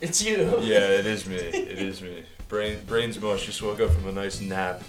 [0.00, 0.58] It's you.
[0.62, 1.36] Yeah, it is me.
[1.36, 2.24] It is me.
[2.48, 3.44] Brain, brains mush.
[3.44, 4.82] Just woke up from a nice nap.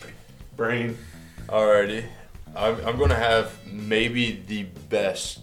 [0.55, 0.97] brain.
[1.49, 2.05] Alrighty,
[2.55, 5.41] I'm, I'm gonna have maybe the best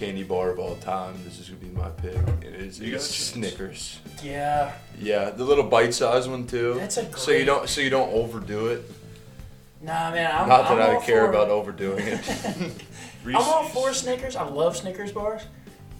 [0.00, 1.14] candy bar of all time.
[1.24, 2.16] This is gonna be my pick.
[2.42, 3.04] It is it's.
[3.04, 4.00] Snickers.
[4.22, 4.72] Yeah.
[4.98, 6.74] Yeah, the little bite-sized one too.
[6.74, 8.90] That's a so you don't so you don't overdo it.
[9.82, 10.30] Nah, man.
[10.34, 12.20] I'm, Not that I'm I all care for, about overdoing it.
[13.26, 14.36] I'm all for Snickers.
[14.36, 15.42] I love Snickers bars,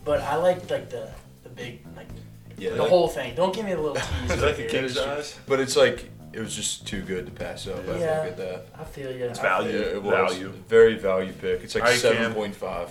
[0.04, 1.10] but I like like the
[1.42, 2.08] the big like
[2.56, 3.34] yeah, the that- whole thing.
[3.34, 4.30] Don't give me the little teas.
[4.32, 4.68] Is that the here.
[4.70, 5.38] king size?
[5.46, 7.86] But it's like it was just too good to pass up.
[7.86, 8.22] I Yeah.
[8.22, 8.66] think at that.
[8.80, 9.26] I feel you.
[9.26, 9.72] It's value.
[9.78, 10.52] Yeah, it was Value.
[10.68, 11.62] very value pick.
[11.64, 12.88] It's like All right, seven point five.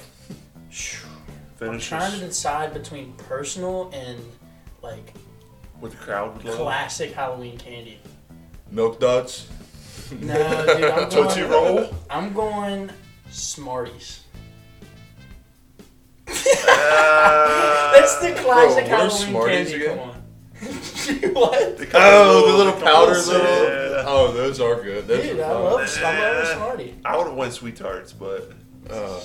[0.72, 4.20] Feel, I'm trying to decide between personal and
[4.82, 5.14] like
[5.80, 6.58] what the crowd would love.
[6.58, 8.00] classic Halloween candy.
[8.72, 9.48] Milk duds.
[10.22, 11.52] No, dude, I'm Tootsie going.
[11.52, 11.96] Roll.
[12.10, 12.90] I'm going
[13.30, 14.24] Smarties.
[16.28, 17.92] Ah.
[17.96, 19.86] That's the classic what are Halloween Smarties candy.
[19.86, 19.98] again?
[19.98, 21.34] Come on.
[21.34, 21.78] what?
[21.78, 23.28] They come Oh, in the little powder pulses.
[23.28, 23.46] little.
[23.46, 24.04] Yeah.
[24.08, 25.08] Oh, those are good.
[25.08, 25.64] Those Dude, are I fun.
[25.64, 26.96] love, I love a Smartie.
[27.06, 28.52] I would have went sweet tarts, but
[28.90, 29.20] Uh,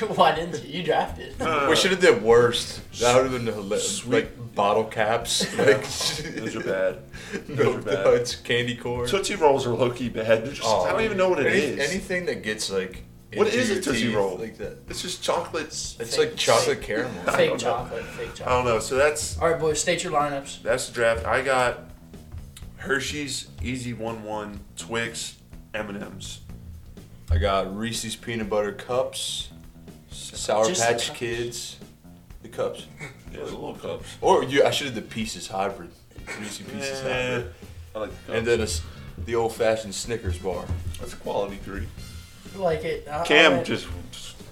[0.14, 0.78] Why didn't you?
[0.78, 1.40] You drafted.
[1.40, 2.80] uh, we should have did worst.
[3.00, 3.98] That would have been hilarious.
[3.98, 5.44] Sweet- Like bottle caps.
[5.58, 6.98] Like those are bad.
[7.48, 8.04] Those are Milk bad.
[8.04, 9.08] duds, candy corn.
[9.08, 10.44] Tootsie rolls are low key bad.
[10.44, 11.90] They're just, I don't even know what it Any- is.
[11.90, 13.02] Anything that gets like.
[13.34, 14.36] What into is a your Tootsie Roll?
[14.38, 14.78] Like that.
[14.88, 15.96] It's just chocolates.
[16.00, 17.22] It's Fake- like chocolate fake- caramel.
[17.24, 17.56] Fake don't know.
[17.58, 18.04] chocolate.
[18.42, 18.78] I don't know.
[18.78, 19.80] So that's All right, boys.
[19.80, 20.62] State your lineups.
[20.62, 21.26] that's the draft.
[21.26, 21.80] I got
[22.76, 25.36] Hershey's Easy One One Twix
[25.74, 26.40] M and M's.
[27.30, 29.50] I got Reese's peanut butter cups,
[30.16, 31.18] Sour Just the Patch cups.
[31.18, 31.76] Kids,
[32.42, 32.86] the cups.
[33.32, 34.06] Yeah, the little cups.
[34.20, 35.90] Or you, I should have the Pieces hybrid,
[36.40, 37.54] Reese's Pieces Eh, hybrid,
[37.94, 38.38] I like the cups.
[38.38, 38.82] and then a s
[39.24, 40.64] the old fashioned Snickers bar.
[41.00, 41.86] that's a quality three.
[42.54, 43.06] Like it.
[43.08, 43.86] I, I Cam went- just,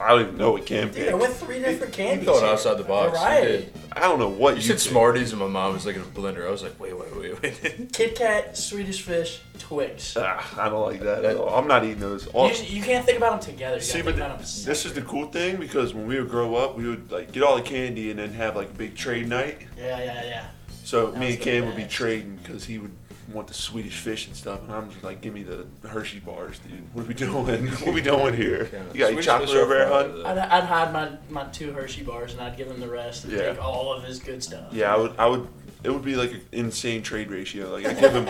[0.01, 1.19] I don't even know what Cam Dude, I picked.
[1.19, 2.27] went three different You candies.
[2.27, 2.49] thought here.
[2.53, 3.13] outside the box.
[3.13, 3.47] You Variety.
[3.47, 3.73] did.
[3.93, 4.81] I don't know what You you said picked.
[4.91, 6.47] Smarties, and my mom was like in a blender.
[6.47, 7.89] I was like, wait, wait, wait, wait.
[7.93, 10.17] Kit Kat, Swedish Fish, Twix.
[10.19, 11.49] Ah, I don't like that at all.
[11.57, 12.27] I'm not eating those.
[12.29, 13.77] All, You, you can't think about them together.
[13.77, 16.19] You See, gotta but think about them this is the cool thing because when we
[16.19, 18.75] would grow up, we would like get all the candy and then have like a
[18.75, 19.59] big trade night.
[19.79, 20.47] Yeah, yeah, yeah.
[20.83, 21.95] So That me was and the Cam would be best.
[21.95, 23.04] trading because he would
[23.35, 26.59] want the Swedish fish and stuff, and I'm just like, give me the Hershey bars,
[26.61, 26.83] dude.
[26.95, 27.15] What are we
[27.57, 27.67] doing?
[27.67, 28.69] what are we doing here?
[28.93, 30.19] You got any Swedish chocolate over there, fun, hon?
[30.23, 30.27] though.
[30.29, 33.33] I'd, I'd hide my, my two Hershey bars and I'd give him the rest and
[33.33, 33.51] Yeah.
[33.53, 34.73] take all of his good stuff.
[34.73, 35.15] Yeah, I would.
[35.19, 35.49] I would.
[35.83, 37.71] It would be like an insane trade ratio.
[37.71, 38.29] Like I give him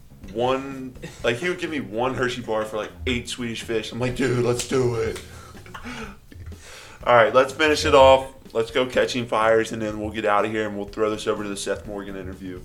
[0.34, 0.94] one.
[1.24, 3.90] Like he would give me one Hershey bar for like eight Swedish fish.
[3.92, 5.20] I'm like, dude, let's do it.
[7.04, 8.34] All right, let's finish it off.
[8.52, 11.26] Let's go catching fires, and then we'll get out of here, and we'll throw this
[11.26, 12.60] over to the Seth Morgan interview.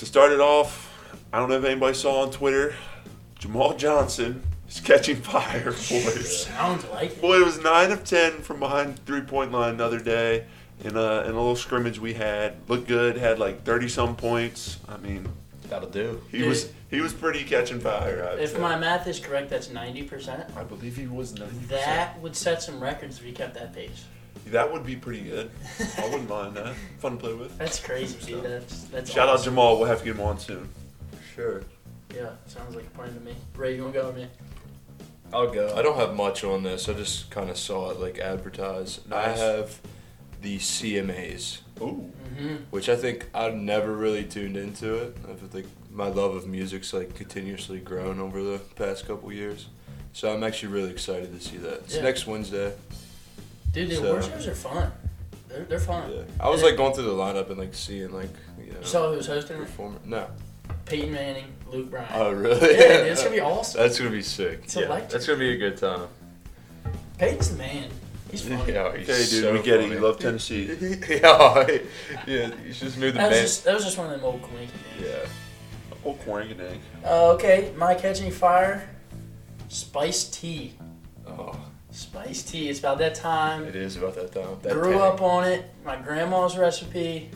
[0.00, 0.90] To start it off,
[1.30, 2.74] I don't know if anybody saw on Twitter,
[3.38, 6.46] Jamal Johnson is catching fire, boys.
[6.46, 7.20] Sounds like it.
[7.20, 10.46] Boy, it was nine of ten from behind three point line the other day
[10.82, 12.54] in a in a little scrimmage we had.
[12.66, 14.78] Looked good, had like thirty some points.
[14.88, 15.28] I mean,
[15.68, 16.22] That'll do.
[16.30, 18.26] he was he was pretty catching fire.
[18.32, 18.58] I'd If say.
[18.58, 20.56] my math is correct, that's 90%.
[20.56, 24.06] I believe he was ninety That would set some records if he kept that pace.
[24.46, 25.50] That would be pretty good.
[25.98, 26.74] I wouldn't mind that.
[26.98, 27.56] Fun to play with.
[27.58, 28.42] That's crazy, dude.
[28.44, 29.52] That's, that's Shout out awesome.
[29.52, 29.78] Jamal.
[29.78, 30.68] We'll have to get him on soon.
[31.34, 31.62] Sure.
[32.14, 33.34] Yeah, sounds like a plan to me.
[33.56, 34.26] Ray, you want to go with me?
[35.32, 35.72] I'll go.
[35.76, 36.88] I don't have much on this.
[36.88, 39.12] I just kind of saw it like advertised.
[39.12, 39.78] I have
[40.42, 42.10] the CMAs, Ooh.
[42.34, 42.56] Mm-hmm.
[42.70, 45.16] which I think I've never really tuned into it.
[45.30, 49.66] I think my love of music's like continuously grown over the past couple years.
[50.12, 51.74] So I'm actually really excited to see that.
[51.84, 52.02] It's Yeah.
[52.02, 52.72] next Wednesday.
[53.72, 54.92] Dude, the So- award shows are fun.
[55.48, 56.12] They're, they're fun.
[56.14, 56.22] Yeah.
[56.38, 59.10] I was like going through the lineup and like seeing like you know You saw
[59.10, 59.60] who was hosting it?
[59.60, 59.98] performer.
[60.04, 60.26] No.
[60.84, 62.06] Peyton Manning, Luke Bryan.
[62.14, 62.54] Oh really?
[62.60, 63.80] yeah, dude, it's gonna be awesome.
[63.80, 64.60] That's gonna be sick.
[64.64, 65.10] It's yeah, electric.
[65.10, 66.06] that's gonna be a good time.
[67.18, 67.90] Peyton's the man.
[68.30, 68.72] He's funny.
[68.72, 69.82] Yeah, Okay, he's dude, so we get it.
[69.82, 69.94] funny.
[69.96, 70.66] You love Tennessee.
[71.08, 71.78] yeah,
[72.28, 72.50] yeah.
[72.64, 74.66] You just move the That was just that was just one of them old quinky
[74.66, 75.08] things.
[75.08, 75.26] Yeah.
[76.04, 76.78] Oh, Quarangang.
[77.04, 78.88] Uh, okay, my catching fire,
[79.68, 80.74] spiced tea.
[81.26, 81.58] Oh,
[81.92, 82.68] Spiced tea.
[82.68, 83.64] It's about that time.
[83.64, 84.56] it is about that time.
[84.62, 85.70] That Grew up on it.
[85.84, 87.30] My grandma's recipe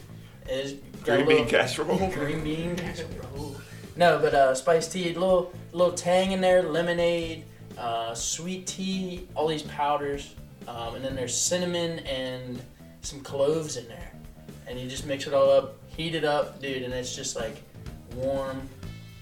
[0.49, 2.11] is Green bean casserole.
[2.15, 3.57] Green bean casserole.
[3.97, 7.45] No, but uh, spiced tea, A little little tang in there, lemonade,
[7.79, 10.35] uh, sweet tea, all these powders,
[10.67, 12.61] um, and then there's cinnamon and
[13.03, 14.13] some cloves in there,
[14.67, 17.63] and you just mix it all up, heat it up, dude, and it's just like
[18.15, 18.69] warm.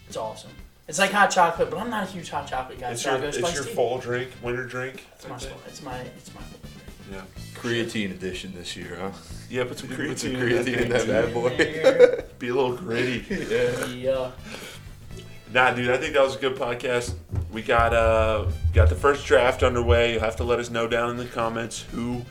[0.07, 0.51] It's awesome.
[0.89, 2.91] It's like hot chocolate, but I'm not a huge hot chocolate guy.
[2.91, 3.75] It's so your, it's spiced your tea.
[3.75, 5.07] fall drink, winter drink.
[5.15, 6.41] It's my it's my it's my
[7.11, 7.23] Yeah.
[7.55, 9.11] creatine edition this year, huh?
[9.49, 12.25] Yeah, put some Put some creatine, in that creatine in that bad boy.
[12.39, 13.25] Be a little gritty.
[13.49, 13.87] yeah.
[13.87, 14.31] yeah.
[15.53, 17.15] Nah, dude, I think that was a good podcast.
[17.53, 20.13] We got uh got the first draft underway.
[20.13, 22.23] You'll have to let us know down in the comments who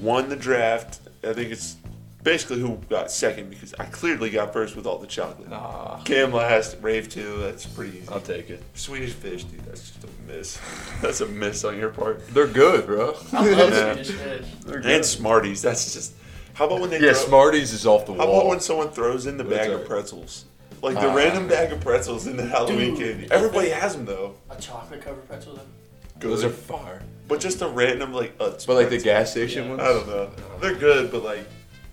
[0.00, 1.00] won the draft.
[1.24, 1.76] I think it's
[2.22, 5.48] basically who got second because I clearly got first with all the chocolate.
[5.48, 6.00] Nah.
[6.04, 7.38] Cam last, Rave two.
[7.38, 8.08] That's pretty easy.
[8.10, 8.62] I'll take it.
[8.74, 9.64] Swedish fish, dude.
[9.64, 10.58] That's just a miss.
[11.00, 12.26] that's a miss on your part.
[12.28, 13.14] They're good, bro.
[13.32, 14.46] I love Swedish fish.
[14.66, 15.62] They're And Smarties.
[15.62, 16.14] That's just.
[16.54, 16.96] How about when they?
[17.00, 18.26] Yeah, throw, Smarties is off the wall.
[18.26, 19.82] How about when someone throws in the What's bag up?
[19.82, 20.44] of pretzels?
[20.82, 21.14] Like the Ah.
[21.14, 22.98] random bag of pretzels in the Halloween Dude.
[22.98, 23.28] candy.
[23.32, 24.34] Everybody has them though.
[24.50, 25.54] A chocolate covered pretzel.
[25.56, 26.28] though?
[26.28, 27.02] Those are fire.
[27.28, 28.34] But just a random like.
[28.40, 29.70] Uh, But like the gas station Yeah.
[29.70, 29.82] ones.
[29.82, 30.30] I don't know.
[30.60, 31.46] They're good, but like,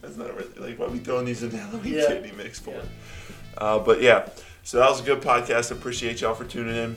[0.05, 2.07] That's not really like why we throwing these in the Halloween Yeah.
[2.07, 2.71] candy mix for.
[2.75, 2.81] Yeah.
[3.57, 4.29] Uh, but yeah,
[4.63, 5.71] so that was a good podcast.
[5.71, 6.95] Appreciate y'all for tuning in.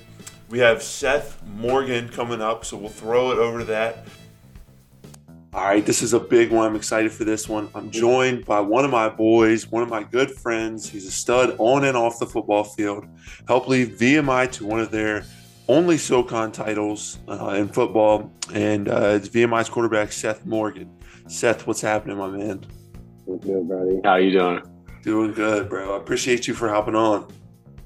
[0.51, 4.07] We have Seth Morgan coming up, so we'll throw it over to that.
[5.55, 6.67] All right, this is a big one.
[6.67, 7.71] I'm excited for this one.
[7.75, 10.89] I'm joined by one of my boys, one of my good friends.
[10.91, 13.07] He's a stud on and off the football field.
[13.47, 15.25] Helped lead VMI to one of their
[15.67, 20.91] only SoCon titles uh, in football, and uh, it's VMI's quarterback Seth Morgan.
[21.29, 22.65] Seth, what's happening, my man?
[23.29, 24.01] What's good, buddy?
[24.05, 24.63] How you doing?
[25.03, 25.95] Doing good, bro.
[25.95, 27.31] I appreciate you for hopping on.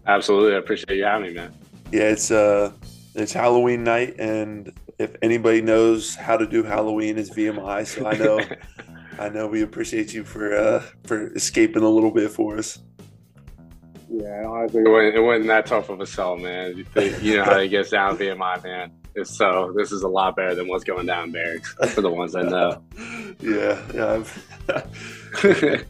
[0.07, 1.52] Absolutely, I appreciate you having me, man.
[1.90, 2.70] Yeah, it's uh
[3.16, 8.16] it's Halloween night and if anybody knows how to do Halloween it's VMI, so I
[8.16, 8.40] know
[9.18, 12.78] I know we appreciate you for uh for escaping a little bit for us.
[14.09, 16.76] Yeah, honestly, It wasn't, it wasn't that tough of a sell, man.
[16.76, 18.92] You, think- you know how it gets down VMI, man.
[19.16, 22.37] It's so this is a lot better than what's going down Barracks for the ones
[22.37, 22.85] I know.
[23.40, 24.24] yeah, yeah.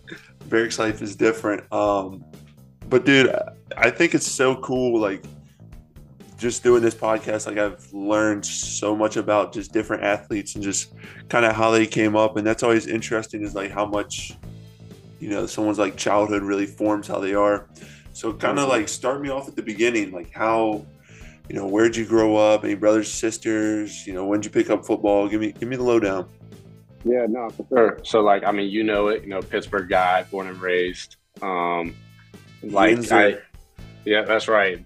[0.49, 1.71] Barracks life is different.
[1.73, 2.25] Um
[2.89, 3.35] but dude,
[3.77, 5.25] I think it's so cool like
[6.37, 10.93] just doing this podcast like I've learned so much about just different athletes and just
[11.29, 14.37] kind of how they came up and that's always interesting is like how much
[15.21, 17.69] you know someone's like childhood really forms how they are.
[18.13, 20.85] So kind of like start me off at the beginning like how
[21.49, 22.65] you know where'd you grow up?
[22.65, 24.07] Any brothers sisters?
[24.07, 25.29] You know when'd you pick up football?
[25.29, 26.29] Give me give me the lowdown
[27.05, 27.77] yeah, no, for sure.
[27.77, 28.01] Sure.
[28.05, 29.23] So like, I mean, you know it.
[29.23, 31.17] You know, Pittsburgh guy, born and raised.
[31.41, 31.95] Um,
[32.63, 33.39] like I,
[34.05, 34.85] yeah, that's right.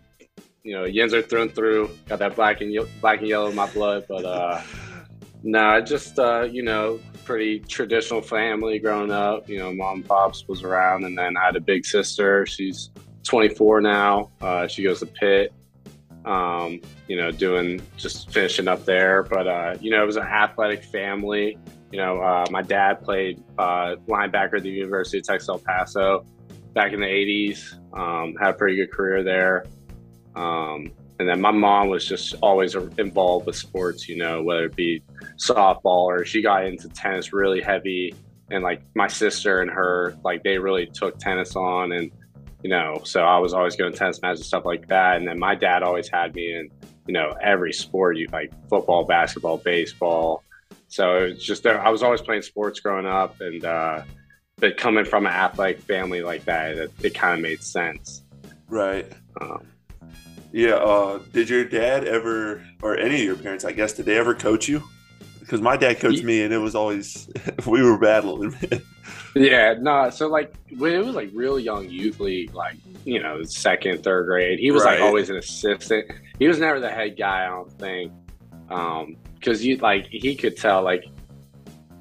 [0.63, 1.91] You know, Yinzer through and through.
[2.09, 4.63] Got that black and ye- black and yellow in my blood, but uh,
[5.43, 9.49] no, I just uh, you know, pretty traditional family growing up.
[9.49, 12.47] You know, mom and pops was around, and then I had a big sister.
[12.47, 12.91] She's
[13.25, 14.31] 24 now.
[14.41, 15.53] Uh, she goes to Pitt.
[16.25, 20.25] Um, you know, doing just finishing up there, but uh, you know, it was an
[20.25, 21.57] athletic family.
[21.93, 26.27] You know, uh, my dad played uh, linebacker at the University of Texas El Paso
[26.75, 27.75] back in the 80s.
[27.97, 29.65] Um, had a pretty good career there.
[30.35, 34.77] Um, and then my mom was just always involved with sports, you know, whether it
[34.77, 35.03] be
[35.39, 38.15] softball or she got into tennis really heavy.
[38.51, 41.93] And like my sister and her, like they really took tennis on.
[41.93, 42.11] And,
[42.63, 45.17] you know, so I was always going to tennis matches and stuff like that.
[45.17, 46.69] And then my dad always had me in,
[47.07, 50.43] you know, every sport, you like football, basketball, baseball.
[50.97, 53.39] So it was just, I was always playing sports growing up.
[53.43, 54.01] And, uh,
[54.57, 58.23] but coming from an athletic family like that, it, it kind of made sense.
[58.71, 59.07] right
[59.43, 59.67] Um,
[60.53, 64.17] yeah uh did your dad ever or any of your parents i guess did they
[64.17, 64.83] ever coach you
[65.41, 67.29] because my dad coached Ye- me and it was always
[67.67, 68.55] we were battling
[69.35, 70.09] Yeah, no.
[70.09, 74.25] So like when it was like real young youth league, like you know second, third
[74.27, 74.99] grade, he was Right.
[74.99, 76.11] like always an assistant.
[76.39, 78.13] He was never the head guy, I don't think,
[79.39, 81.05] because you like he could tell like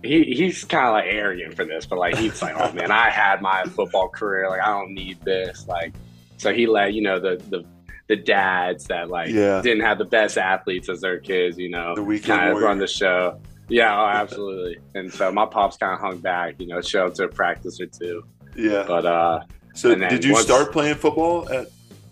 [0.04, 3.10] he he's kind of like arrogant for this, but like he's like, oh man, I
[3.10, 5.94] had my football career, like I don't need this, like
[6.38, 7.64] so he let you know the the
[8.08, 9.62] the dads that like Yeah.
[9.64, 12.86] didn't have the best athletes as their kids, you know, The kind of run the
[12.88, 13.40] show.
[13.68, 14.78] Yeah, oh, absolutely.
[14.94, 17.82] And so my pops kind of hung back, you know, show up to a practice
[17.82, 18.24] or two.
[18.56, 19.40] yeah But uh,
[19.74, 21.66] so did you once- start playing football at,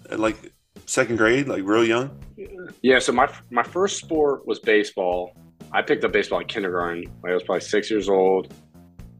[0.09, 0.51] at like
[0.87, 2.09] second grade like real young
[2.81, 5.35] yeah, so my my first sport was baseball.
[5.71, 7.05] I picked up baseball in kindergarten.
[7.25, 8.53] I was probably six years old.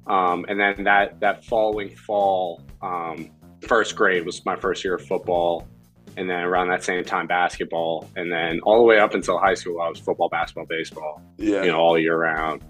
[0.08, 3.30] Um, and then that that following fall, um,
[3.62, 5.68] first grade was my first year of football.
[6.16, 8.08] And then around that same time, basketball.
[8.16, 11.22] And then all the way up until high school, I was football, basketball, baseball.
[11.38, 12.62] yeah you know, all year round.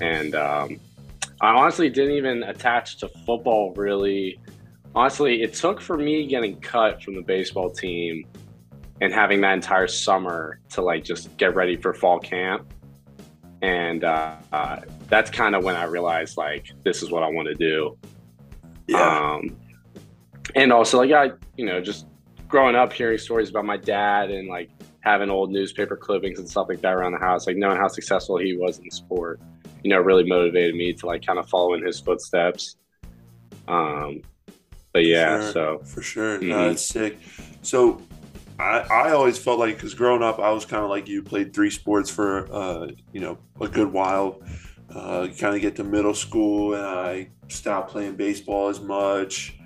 [0.00, 0.78] And um,
[1.40, 4.38] I honestly didn't even attach to football really.
[4.94, 8.26] Honestly, it took for me getting cut from the baseball team
[9.02, 12.72] and having that entire summer to like just get ready for fall camp.
[13.60, 17.48] And uh, uh, that's kind of when I realized like this is what I want
[17.48, 17.98] to do.
[18.86, 19.56] yeah Um,
[20.54, 22.06] and also, like, I, you know, just
[22.46, 26.66] growing up hearing stories about my dad and like having old newspaper clippings and stuff
[26.68, 29.40] like that around the house, like knowing how successful he was in the sport,
[29.82, 32.76] you know, really motivated me to like kind of follow in his footsteps.
[33.66, 34.22] Um,
[34.92, 35.52] but yeah, Sure.
[35.52, 36.72] so for sure no Mhm.
[36.72, 37.18] it's sick
[37.62, 38.00] so
[38.62, 41.52] I, I always felt like because growing up i was kind of like you played
[41.52, 44.40] three sports for uh, you know a good while.
[44.94, 49.56] Uh, kind of get to middle school and i stopped playing baseball as much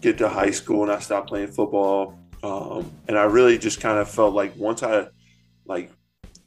[0.00, 2.18] get to high school and i stopped playing football.
[2.42, 5.06] Um, and i really just kind of felt like once i
[5.66, 5.90] like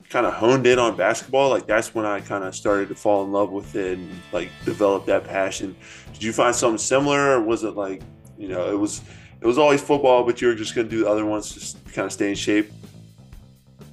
[0.10, 3.24] kind of honed in on basketball like that's when i kind of started to fall
[3.26, 5.76] in love with it and like develop that passion.
[6.14, 8.02] Did you find something similar or was it like
[8.38, 9.02] you know it was
[9.42, 11.84] it was always football but you were just going to do the other ones just
[11.94, 12.72] kind of stay in shape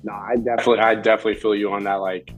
[0.02, 0.44] No, I definitely.
[0.56, 1.94] definitely, I definitely feel you on that.
[1.96, 2.30] Like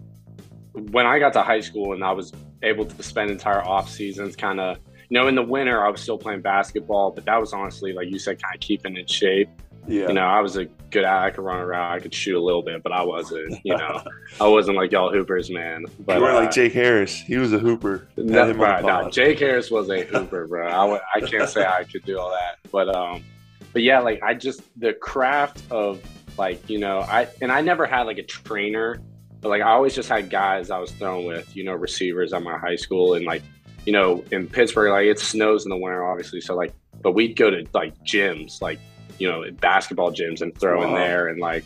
[0.91, 4.37] when I got to high school and I was able to spend entire off seasons
[4.37, 4.79] kind of
[5.11, 8.09] you know, in the winter I was still playing basketball, but that was honestly like
[8.11, 9.49] you said, kind of keeping in shape.
[9.89, 10.09] Yeah.
[10.09, 12.63] You know, I was a good I could run around, I could shoot a little
[12.63, 13.59] bit, but I wasn't.
[13.65, 14.03] You know,
[14.41, 15.87] I wasn't like y'all hoopers, man.
[16.01, 17.15] But you were uh, like Jake Harris.
[17.15, 18.09] He was a hooper.
[18.17, 19.11] No, bro, no.
[19.11, 20.69] Jake Harris was a hooper, bro.
[20.69, 23.25] I, I can't say I could do all that, but um,
[23.73, 26.01] but yeah, like I just the craft of
[26.39, 29.01] like you know I and I never had like a trainer,
[29.41, 32.43] but like I always just had guys I was throwing with, you know, receivers at
[32.43, 33.43] my high school and like
[33.87, 36.73] you know in Pittsburgh like it snows in the winter obviously, so like
[37.03, 38.79] but we'd go to like gyms like
[39.19, 41.65] you know basketball gyms and throw in there and like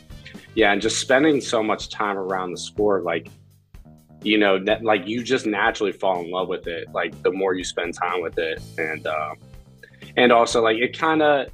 [0.54, 3.28] yeah and just spending so much time around the sport like
[4.22, 7.54] you know that like you just naturally fall in love with it like the more
[7.54, 8.62] you spend time with it.
[8.78, 9.36] And um
[10.16, 11.48] and also like it kind of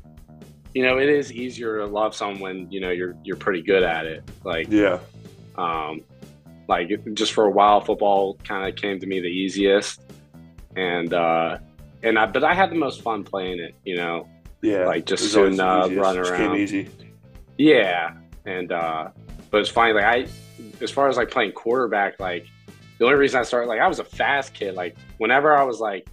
[0.75, 3.83] you know it is easier to love someone when you know you're you're pretty good
[3.83, 4.23] at it.
[4.45, 4.99] Like Yeah.
[5.57, 6.03] um
[6.69, 10.03] like just for a while football kind of came to me the easiest.
[10.77, 11.59] And uh
[12.03, 14.29] and i but i had the most fun playing it you know
[14.63, 14.87] Yeah.
[14.87, 16.03] Like, just It was always soon, the uh, easiest.
[16.03, 16.37] run around.
[16.37, 16.89] Came easy.
[17.57, 18.15] Yeah,
[18.47, 19.09] and uh,
[19.51, 19.93] but it's funny.
[19.93, 20.27] Like I,
[20.81, 22.47] as far as like playing quarterback, like
[22.99, 24.75] the only reason I started, like I was a fast kid.
[24.75, 26.09] Like whenever I was like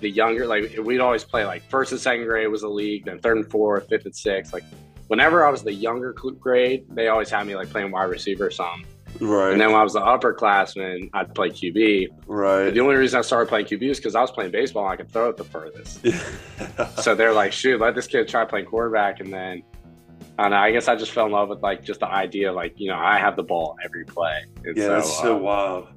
[0.00, 3.18] the younger, like we'd always play like first and second grade was a league, then
[3.18, 4.52] third and fourth, fifth and sixth.
[4.52, 4.64] Like
[5.08, 8.50] whenever I was the younger grade, they always had me like playing wide receiver or
[8.50, 8.86] something.
[9.20, 9.52] Right.
[9.52, 12.08] And then when I was the upperclassman, I'd play QB.
[12.26, 12.70] But right.
[12.70, 14.96] the only reason I started playing QB is because I was playing baseball and I
[14.96, 16.04] could throw it the furthest.
[17.02, 19.20] so they're like, shoot, let this kid try playing quarterback.
[19.20, 19.62] And then
[20.38, 22.52] I don't know, I guess I just fell in love with like just the idea,
[22.52, 24.44] like, you know, I have the ball every play.
[24.64, 25.88] And yeah, that's so uh, wild.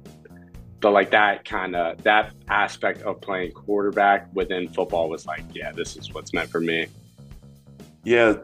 [0.80, 5.72] but like that kind of that aspect of playing quarterback within football was like, yeah,
[5.72, 6.86] this is what's meant for me.
[8.04, 8.34] Yeah,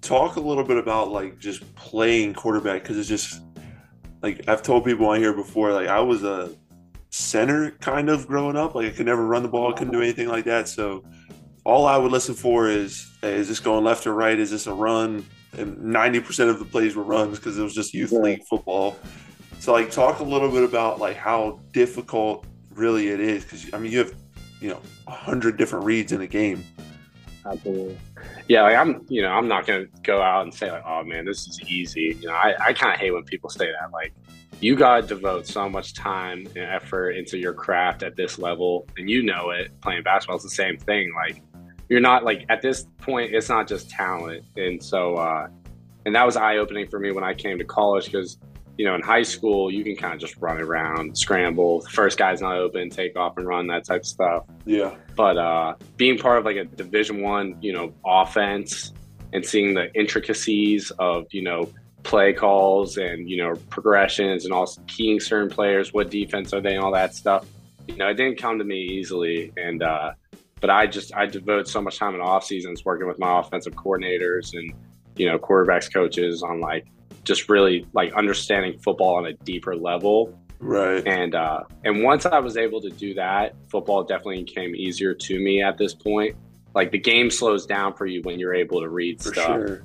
[0.00, 3.42] talk a little bit about like just playing quarterback because it's just
[4.22, 5.72] like I've told people on here before.
[5.72, 6.54] Like I was a
[7.10, 8.74] center kind of growing up.
[8.74, 10.68] Like I could never run the ball, couldn't do anything like that.
[10.68, 11.04] So
[11.64, 14.38] all I would listen for is, hey, is this going left or right?
[14.38, 15.24] Is this a run?
[15.56, 18.22] And ninety percent of the plays were runs because it was just youth Right.
[18.22, 18.96] league football.
[19.60, 23.78] So like talk a little bit about like how difficult really it is because I
[23.78, 24.14] mean you have
[24.60, 26.64] you know a hundred different reads in a game.
[27.46, 27.98] Absolutely.
[28.48, 31.24] Yeah, like I'm, you know, I'm not gonna go out and say like, oh man,
[31.24, 32.16] this is easy.
[32.20, 33.92] You know, I, I kind of hate when people say that.
[33.92, 34.12] Like,
[34.60, 39.08] you gotta devote so much time and effort into your craft at this level, and
[39.08, 39.70] you know it.
[39.80, 41.12] Playing basketball is the same thing.
[41.14, 41.42] Like,
[41.88, 45.48] you're not like at this point, it's not just talent, and so, uh,
[46.06, 48.38] and that was eye opening for me when I came to college because.
[48.78, 51.80] You know, in high school, you can kind of just run around, scramble.
[51.90, 54.94] First guy's not open, take off and run, that type of stuff Yeah.
[55.16, 58.92] but uh, being part of like a division one you know offense
[59.34, 61.70] and seeing the intricacies of you know
[62.04, 66.76] play calls and you know progressions and also keying certain players what defense are they
[66.76, 67.44] and all that stuff
[67.88, 70.12] you know it didn't come to me easily and uh,
[70.60, 73.74] but i just i devote so much time in off seasons working with my offensive
[73.74, 74.72] coordinators and
[75.16, 76.86] you know quarterbacks coaches on like
[77.28, 81.06] just really like understanding football on a deeper level Right.
[81.06, 85.38] and uh, and once I was able to do that, football definitely came easier to
[85.38, 86.34] me at this point.
[86.74, 89.46] Like the game slows down for you when you're able to read For stuff.
[89.46, 89.82] sure.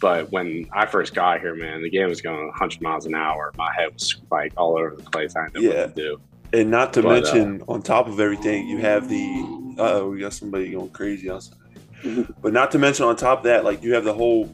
[0.00, 3.52] But when I first got here, man, the game was going 100 miles an hour.
[3.58, 5.34] My head was like all over the place.
[5.36, 5.80] I didn't know Yeah.
[5.86, 6.20] what to do.
[6.54, 10.20] And not to But, uh, mention, on top of everything, you have the oh, we
[10.20, 11.58] got somebody going crazy outside.
[12.40, 14.50] but not to mention, on top of that, like you have the whole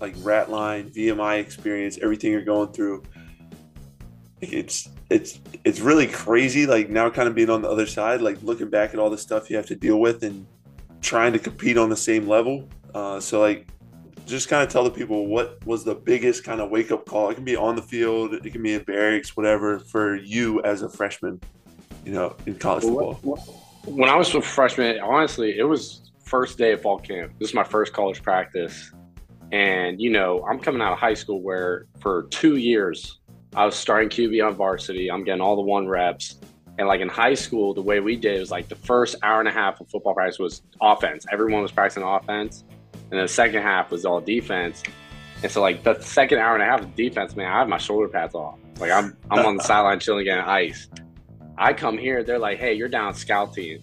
[0.00, 3.02] like rat line VMI experience, everything you're going through.
[4.40, 6.66] Like, It's it's it's really crazy.
[6.66, 9.18] Like now, kind of being on the other side, like looking back at all the
[9.18, 10.46] stuff you have to deal with and
[11.00, 12.68] trying to compete on the same level.
[12.94, 13.66] Uh, so like,
[14.26, 17.30] just kind of tell the people what was the biggest kind of wake up call.
[17.30, 20.82] It can be on the field, it can be in barracks, whatever, for you as
[20.82, 21.40] a freshman.
[22.04, 23.36] You know, in college Well, football.
[23.84, 27.32] When I was a freshman, honestly, it was first day of fall camp.
[27.38, 28.92] This is my first college practice.
[29.52, 33.20] And, you know, I'm coming out of high school where for two years
[33.54, 35.10] I was starting QB on varsity.
[35.10, 36.36] I'm getting all the one reps.
[36.78, 39.48] And like in high school, the way we did was like the first hour and
[39.48, 41.24] a half of football practice was offense.
[41.32, 42.64] Everyone was practicing offense.
[43.10, 44.82] And the second half was all defense.
[45.42, 47.78] And so like the second hour and a half of defense, man, I have my
[47.78, 48.58] shoulder pads off.
[48.78, 50.88] Like I'm I'm on the sideline chilling getting ice.
[51.56, 53.82] I come here, they're like, hey, you're down scout team.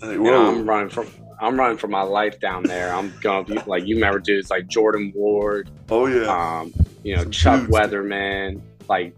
[0.00, 1.08] Like, know, I'm running from
[1.40, 2.92] I'm running for my life down there.
[2.94, 6.26] I'm going to be like you remember dudes like Jordan Ward, Oh yeah.
[6.60, 6.72] um,
[7.02, 7.72] you know, Some Chuck dudes.
[7.72, 9.14] Weatherman, like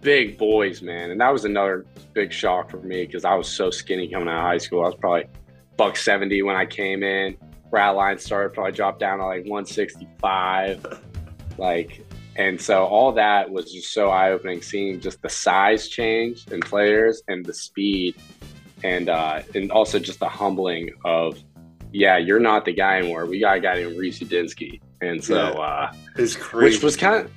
[0.00, 1.10] big boys, man.
[1.10, 4.36] And that was another big shock for me because I was so skinny coming out
[4.38, 4.82] of high school.
[4.82, 5.24] I was probably
[5.76, 7.36] buck seventy when I came in.
[7.70, 11.02] Rat line started probably dropped down to like 165.
[11.58, 12.04] Like
[12.36, 16.60] and so all that was just so eye opening seeing just the size change in
[16.60, 18.14] players and the speed
[18.84, 21.42] and uh, and also just the humbling of,
[21.96, 23.24] yeah, you're not the guy anymore.
[23.26, 25.48] We got a guy named Reece Udinski, and so Yeah.
[25.60, 26.76] uh, It's crazy.
[26.76, 27.30] which was kind of,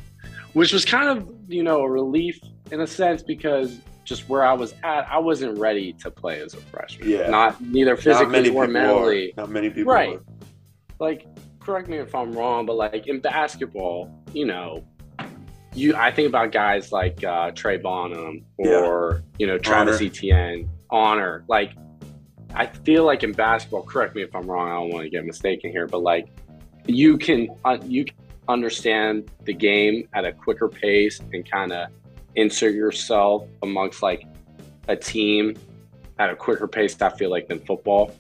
[0.53, 2.39] which was kind of you know a relief
[2.71, 6.53] in a sense because just where I was at, I wasn't ready to play as
[6.55, 7.09] a freshman.
[7.09, 7.29] Yeah.
[7.29, 9.31] not neither Not physically or mentally.
[9.31, 9.41] Are.
[9.41, 10.15] Not many people Right.
[10.17, 10.23] are.
[10.99, 11.25] Like,
[11.59, 14.83] correct me if I'm wrong, but like in basketball, you know,
[15.75, 20.05] you I think about guys like uh, Trey Bonham or you know Travis Honor.
[20.07, 21.43] Etienne, Honor.
[21.47, 21.71] Like,
[22.55, 24.67] I feel like in basketball, correct me if I'm wrong.
[24.69, 26.27] I don't want to get mistaken here, but like,
[26.87, 28.15] you can uh, you can
[28.47, 31.89] understand the game at a quicker pace and kind of
[32.35, 34.23] insert yourself amongst like
[34.87, 35.55] a team
[36.17, 36.99] at a quicker pace.
[37.01, 38.15] I feel like than football.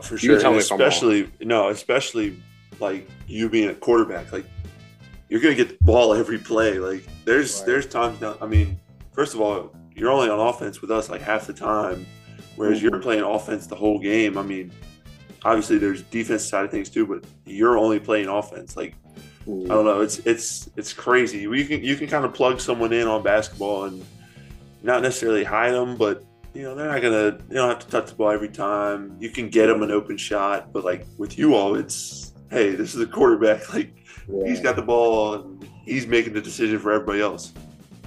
[0.00, 0.38] For sure.
[0.38, 0.88] tell And me if I'm wrong.
[0.88, 2.36] especially no, especially
[2.80, 4.46] like you being a quarterback, like
[5.28, 6.78] you're gonna get the ball every play.
[6.78, 7.66] Like there's Right.
[7.66, 8.78] there's times now I mean,
[9.12, 12.06] first of all, you're only on offense with us like half the time.
[12.56, 12.88] Whereas Mm-hmm.
[12.88, 14.38] you're playing offense the whole game.
[14.38, 14.70] I mean,
[15.44, 18.76] obviously there's defense side of things too, but you're only playing offense.
[18.76, 18.94] Like
[19.46, 20.00] I don't know.
[20.00, 21.38] It's it's it's crazy.
[21.40, 24.04] You can you can kind of plug someone in on basketball and
[24.82, 26.24] not necessarily hide them, but
[26.54, 27.38] you know they're not gonna.
[27.48, 29.16] They don't have to touch the ball every time.
[29.20, 32.94] You can get them an open shot, but like with you all, it's hey, this
[32.94, 33.62] is a quarterback.
[33.74, 37.52] Like he's got the ball and he's making the decision for everybody else.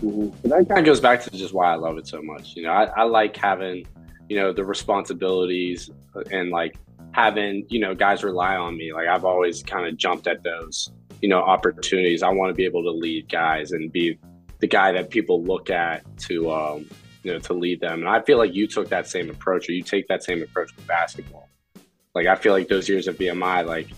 [0.02, 0.34] Mhm.
[0.42, 2.56] But that kind goes back to just why I love it so much.
[2.56, 3.86] You know, I, I like having,
[4.30, 5.90] you know, the responsibilities
[6.32, 6.78] and like
[7.12, 8.94] having, you know, guys rely on me.
[8.94, 12.24] Like I've always kind of jumped at those, you know, opportunities.
[12.24, 14.20] I want to be able to lead guys and be
[14.60, 16.90] the guy that people look at to, um,
[17.24, 18.00] you know, to lead them.
[18.00, 20.76] And I feel like you took that same approach or you take that same approach
[20.76, 21.48] with basketball.
[22.14, 23.90] Like I feel like those years at VMI, like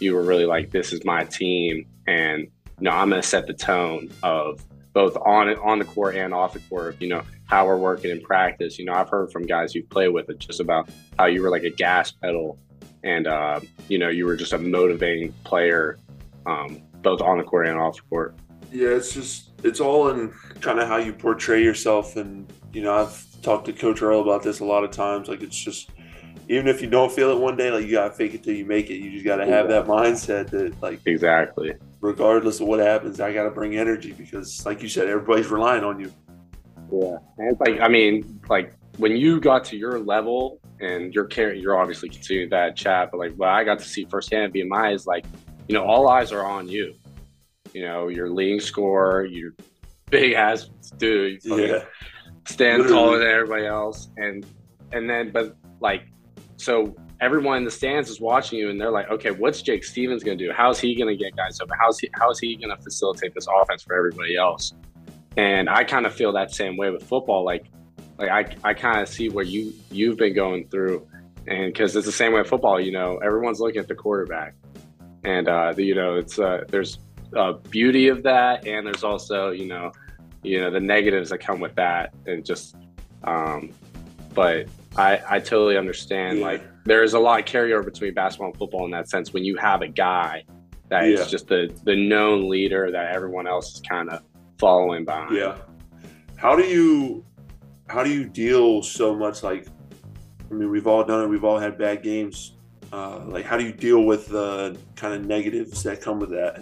[0.00, 1.86] you were really like, this is my team.
[2.06, 4.64] And, you know, I'm going to set the tone of,
[4.96, 6.96] both on on the court and off the court.
[7.00, 8.78] You know how we're working in practice.
[8.78, 10.88] You know I've heard from guys you've played with it just about
[11.18, 12.58] how you were like a gas pedal,
[13.04, 15.98] and uh, you know you were just a motivating player,
[16.46, 18.36] um, both on the court and off the court.
[18.72, 20.32] Yeah, it's just it's all in
[20.62, 24.42] kind of how you portray yourself, and you know I've talked to Coach Earl about
[24.42, 25.28] this a lot of times.
[25.28, 25.90] Like it's just
[26.48, 28.64] even if you don't feel it one day, like you gotta fake it till you
[28.64, 28.94] make it.
[28.94, 31.74] You just gotta have that mindset that like Exactly.
[32.06, 35.98] Regardless of what happens, I gotta bring energy because, like you said, everybody's relying on
[35.98, 36.12] you.
[36.92, 41.24] yeah, and it's like I mean, like when you got to your level and you're
[41.24, 44.52] carrying, you're obviously continuing that chat, but like what I got to see firsthand at
[44.52, 45.24] VMI is like,
[45.66, 46.94] you know, all eyes are on you.
[47.74, 49.52] You know, your leading scorer, you
[50.08, 51.84] big ass dude, Yeah,
[52.46, 52.88] stand Literally.
[52.88, 54.46] taller than everybody else and
[54.92, 56.04] and then but like
[56.56, 60.22] so everyone in the stands is watching you and they're like okay what's jake stephens
[60.22, 60.52] going to do?
[60.54, 61.76] How's he going to get guys open?
[61.80, 64.74] How's he how's he going to facilitate this offense for everybody else?
[65.36, 67.66] And i kind of feel that same way with football like
[68.18, 71.06] like i, I kind of see what you you've been going through
[71.46, 74.54] and because it's the same way with football you know everyone's looking at the quarterback.
[75.24, 76.98] And uh the, you know it's uh there's
[77.34, 79.92] a beauty of that and there's also you know
[80.42, 82.76] you know the negatives that come with that and just
[83.24, 83.70] um
[84.34, 86.46] but i i totally understand Yeah.
[86.46, 89.44] like there is a lot of carryover between basketball and football in that sense when
[89.44, 90.44] you have a guy
[90.88, 91.26] that is Yeah.
[91.26, 94.22] just the the known leader that everyone else is kind of
[94.58, 95.56] following behind yeah.
[96.36, 97.24] How do you
[97.88, 99.66] how do you deal so much like?
[100.50, 101.28] I mean, we've all done it.
[101.28, 102.52] We've all had bad games.
[102.92, 106.60] Uh, like, how do you deal with the kind of negatives that come with that?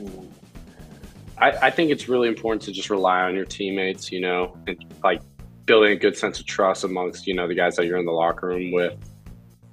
[1.37, 4.77] I, I think it's really important to just rely on your teammates, you know, and
[5.03, 5.21] like
[5.67, 8.13] building a good sense of trust amongst, you know, the guys that you're in the
[8.13, 8.95] locker room with.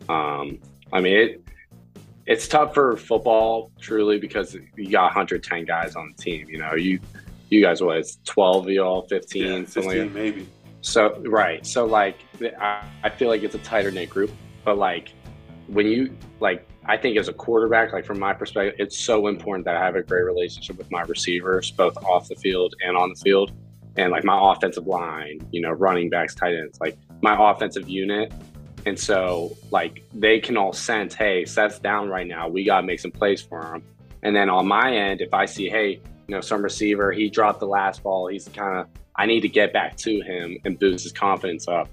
[0.09, 0.59] Um,
[0.93, 1.43] I mean, it,
[2.25, 6.47] it's tough for football truly because you got 110 guys on the team.
[6.49, 6.99] You know, you
[7.49, 7.97] you guys what?
[7.97, 10.47] It's 12 y'all, 15, Yeah, something like fifteen maybe.
[10.81, 12.17] So right, so like
[12.59, 14.31] I, I feel like it's a tighter knit group,
[14.63, 15.13] but like
[15.67, 19.65] when you like, I think as a quarterback, like from my perspective, it's so important
[19.65, 23.09] that I have a great relationship with my receivers, both off the field and on
[23.09, 23.51] the field,
[23.97, 28.33] and like my offensive line, you know, running backs, tight ends, like my offensive unit.
[28.85, 32.47] And so like they can all sense, hey, Seth's down right now.
[32.47, 33.83] We gotta make some plays for him.
[34.23, 37.59] And then on my end, if I see, hey, you know, some receiver, he dropped
[37.59, 41.03] the last ball, he's kind of I need to get back to him and boost
[41.03, 41.89] his confidence up.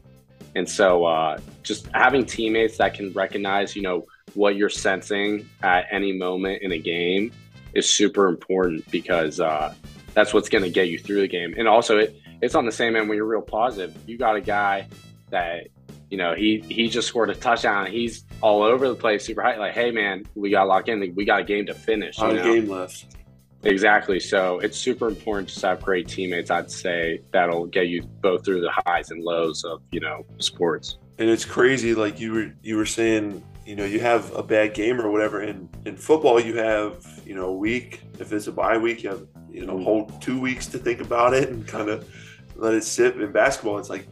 [0.55, 5.87] And so, uh, just having teammates that can recognize, you know, what you're sensing at
[5.91, 7.33] any moment in a game
[7.75, 9.75] is super important because uh,
[10.15, 11.55] that's what's going to get you through the game.
[11.59, 13.97] And also, it, it's on the same end when you're real positive.
[14.07, 14.89] You got a guy
[15.31, 15.69] that,
[16.11, 17.87] you know, he he just scored a touchdown.
[17.87, 19.57] He's all over the place, super high.
[19.57, 21.15] Like, hey man, we got to lock in.
[21.15, 22.19] We got a game to finish.
[22.19, 22.55] Not you a know?
[22.55, 23.17] game left.
[23.65, 24.21] Exactly.
[24.21, 26.51] So it's super important to have great teammates.
[26.51, 30.99] I'd say that'll get you both through the highs and lows of you know sports.
[31.19, 34.75] And it's crazy, like you were you were saying, you know, you have a bad
[34.75, 35.43] game or whatever.
[35.43, 38.03] In in football, you have you know a week.
[38.21, 41.35] If it's a bye week, you have you know whole two weeks to think about
[41.35, 42.09] it and kind of
[42.55, 43.21] let it sit.
[43.21, 44.07] In basketball, it's like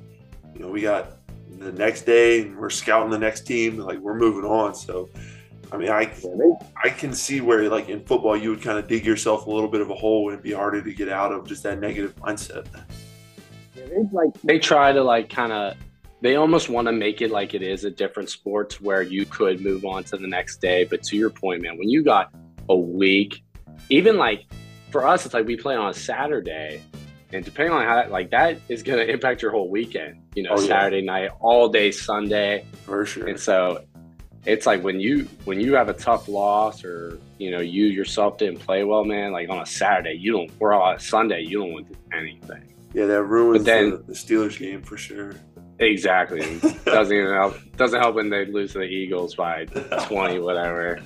[0.55, 1.15] you know we got
[1.59, 3.78] the next day and we're scouting the next team.
[3.78, 4.74] Like we're moving on.
[4.74, 5.09] So
[5.72, 6.12] I mean, I
[6.82, 9.68] I can see where like in football you would kind of dig yourself a little
[9.68, 12.14] bit of a hole and it'd be harder to get out of just that negative
[12.16, 12.66] mindset.
[13.74, 15.76] Yeah, they like they try to like kind of
[16.22, 19.61] they almost want to make it like it is a different sport where you could
[19.61, 20.84] move on to the next day.
[20.84, 22.32] But to your point, man, when you got
[22.68, 23.42] a week,
[23.90, 24.46] even like
[24.90, 26.82] for us, it's like we play on a Saturday,
[27.37, 30.22] and depending on how that like that is going to impact your whole weekend.
[30.34, 31.12] You know, oh, Saturday yeah.
[31.12, 33.28] night, all day Sunday, for sure.
[33.28, 33.84] And so
[34.45, 38.39] it's like when you when you have a tough loss or you know you yourself
[38.39, 39.32] didn't play well, man.
[39.32, 40.51] Like on a Saturday, you don't.
[40.61, 42.72] Or on a Sunday, you don't want to do anything.
[42.95, 45.34] Yeah, that ruins then, the, the Steelers game for sure.
[45.78, 46.41] Exactly.
[46.84, 47.57] doesn't even help.
[47.76, 49.66] Doesn't help when they lose to the Eagles by
[50.07, 51.01] twenty, whatever.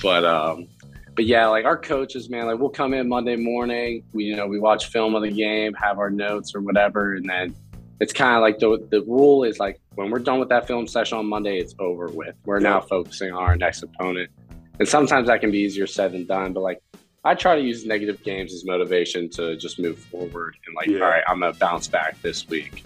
[0.00, 0.68] But um,
[1.14, 4.04] but yeah, like our coaches, man, like we'll come in Monday morning.
[4.12, 7.28] We you know we watch film of the game, have our notes or whatever, and
[7.28, 7.54] then
[8.00, 10.86] it's kind of like the the rule is like when we're done with that film
[10.86, 12.34] session on Monday, it's over with.
[12.44, 12.70] We're yeah.
[12.70, 14.30] now focusing on our next opponent,
[14.78, 16.52] and sometimes that can be easier said than done.
[16.52, 16.82] But like
[17.24, 21.00] I try to use negative games as motivation to just move forward and like, yeah.
[21.00, 22.84] all right, I'm gonna bounce back this week.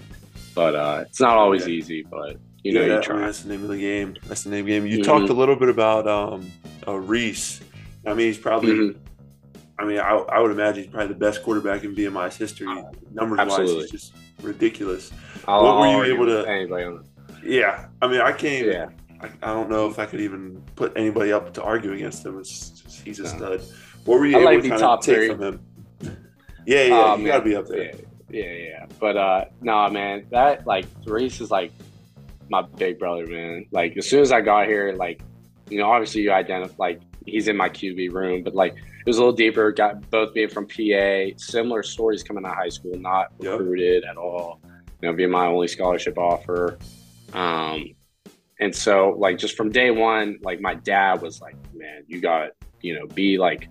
[0.55, 1.75] But uh, it's not always yeah.
[1.75, 3.21] easy, but you know, you try.
[3.21, 4.17] That's the name of the game.
[4.27, 4.87] That's the name of the game.
[4.87, 5.11] You mm-hmm.
[5.11, 6.53] talked a little bit about um,
[6.87, 7.61] uh, Reece.
[8.09, 8.73] I mean, he's probably.
[8.73, 9.05] Mm-hmm.
[9.81, 12.67] I mean, I, I, would imagine he's probably the best quarterback in VMI's history,
[13.13, 13.75] numbers Absolutely.
[13.77, 13.91] wise.
[13.91, 15.13] He's just ridiculous.
[15.47, 16.49] I'll, what were you able to?
[16.49, 17.05] Anybody on
[17.45, 18.67] Yeah, I mean, I can't.
[18.67, 18.89] Yeah.
[19.21, 22.41] I, I, don't know if I could even put anybody up to argue against him.
[22.41, 23.29] It's just, he's a no.
[23.29, 23.63] stud.
[24.05, 25.29] What were you I able like to kind of take three.
[25.29, 25.61] from him?
[26.67, 27.95] Yeah, yeah, uh, you gotta be up there.
[28.31, 28.87] Yeah, yeah, yeah.
[28.99, 31.73] But uh, nah, man, that like Reece is like
[32.51, 33.67] my big brother, man.
[33.71, 35.23] Like as soon as I got here, like
[35.71, 39.17] you know, obviously you identify like he's in my QB room, but like it was
[39.17, 39.73] a little deeper.
[39.73, 44.11] Got both being from PA, similar stories coming out of high school, not recruited yep.
[44.11, 44.61] at all.
[45.01, 46.79] You know, being my only scholarship offer.
[47.33, 47.95] Um,
[48.61, 52.51] and so like just from day one, like my dad was like, man, you got
[52.81, 53.69] you know, be like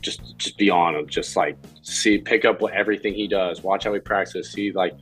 [0.00, 1.06] just just be on him.
[1.06, 4.94] Just like see pick up what everything he does, watch how he practices, see like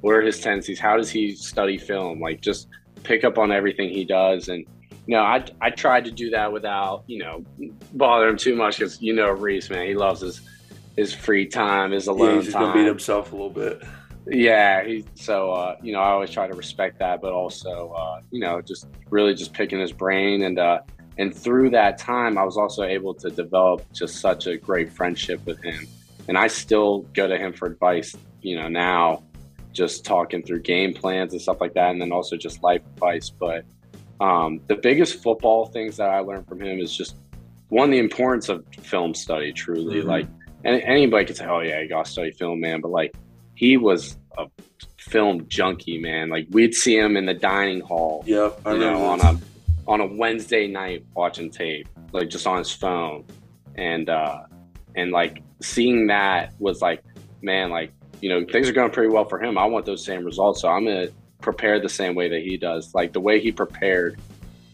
[0.00, 2.68] what are his tendencies, how does he study film, like just
[3.02, 4.64] pick up on everything he does and
[5.16, 7.44] know, I I tried to do that without you know
[7.94, 10.42] bother him too much because you know Reece, man, he loves his
[10.96, 12.62] his free time, his alone yeah, he's time.
[12.62, 13.82] Gonna beat himself a little bit.
[14.26, 18.20] Yeah, he, so uh, you know I always try to respect that, but also uh,
[18.30, 20.80] you know just really just picking his brain and uh,
[21.16, 25.44] and through that time I was also able to develop just such a great friendship
[25.46, 25.86] with him,
[26.28, 28.14] and I still go to him for advice.
[28.42, 29.22] You know now,
[29.72, 33.30] just talking through game plans and stuff like that, and then also just life advice,
[33.30, 33.64] but
[34.20, 37.16] um, the biggest football things that I learned from him is just
[37.68, 40.00] one, the importance of film study, truly.
[40.00, 40.08] Mm-hmm.
[40.08, 40.26] Like,
[40.64, 42.80] and anybody could say, oh, yeah, you got to study film, man.
[42.80, 43.14] But like,
[43.54, 44.46] he was a
[44.98, 46.30] film junkie, man.
[46.30, 49.38] Like, we'd see him in the dining hall, yep, I you know, on a,
[49.86, 53.24] on a Wednesday night watching tape, like just on his phone.
[53.76, 54.40] And, uh,
[54.96, 57.04] and like seeing that was like,
[57.42, 59.56] man, like, you know, things are going pretty well for him.
[59.56, 60.62] I want those same results.
[60.62, 62.94] So I'm going to prepare the same way that he does.
[62.94, 64.20] Like the way he prepared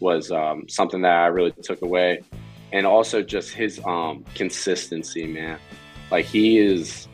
[0.00, 2.22] was um, something that I really took away,
[2.72, 5.58] and also just his um, consistency, man.
[6.10, 7.08] Like he is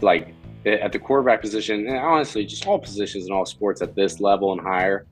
[0.00, 0.34] like
[0.66, 4.52] at the quarterback position, and honestly, just all positions in all sports at this level
[4.52, 5.06] and higher.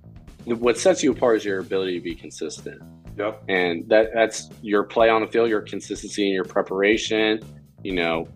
[0.44, 2.82] What sets you apart is your ability to be consistent.
[3.16, 3.44] Yep.
[3.48, 7.40] And that that's your play on the field, your consistency in your preparation,
[7.84, 8.26] you know,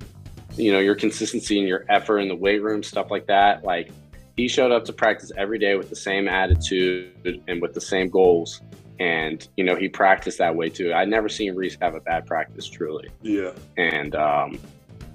[0.57, 3.65] you know, your consistency in your effort in the weight room, stuff like that.
[3.65, 3.91] Like
[4.37, 8.09] he showed up to practice every day with the same attitude and with the same
[8.09, 8.61] goals.
[8.99, 10.93] And, you know, he practiced that way too.
[10.93, 13.09] I'd never seen Reece have a bad practice, truly.
[13.23, 13.53] Yeah.
[13.77, 14.59] And, um,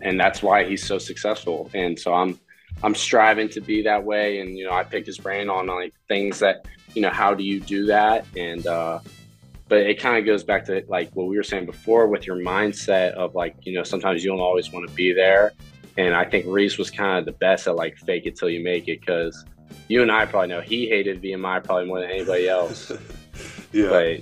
[0.01, 1.69] and that's why he's so successful.
[1.74, 2.39] And so I'm,
[2.84, 4.39] I'm striving to be that way.
[4.39, 6.65] And, you know, I picked his brain on like things that,
[6.95, 8.26] you know, how do you do that?
[8.36, 8.99] And, uh,
[9.67, 12.38] but it kind of goes back to like what we were saying before with your
[12.38, 15.53] mindset of like, you know, sometimes you don't always want to be there
[15.97, 18.63] and I think Reece was kind of the best at like fake it till you
[18.63, 19.45] make it because
[19.87, 22.91] you and I probably know he hated VMI probably more than anybody else.
[23.71, 23.89] yeah.
[23.89, 24.21] But,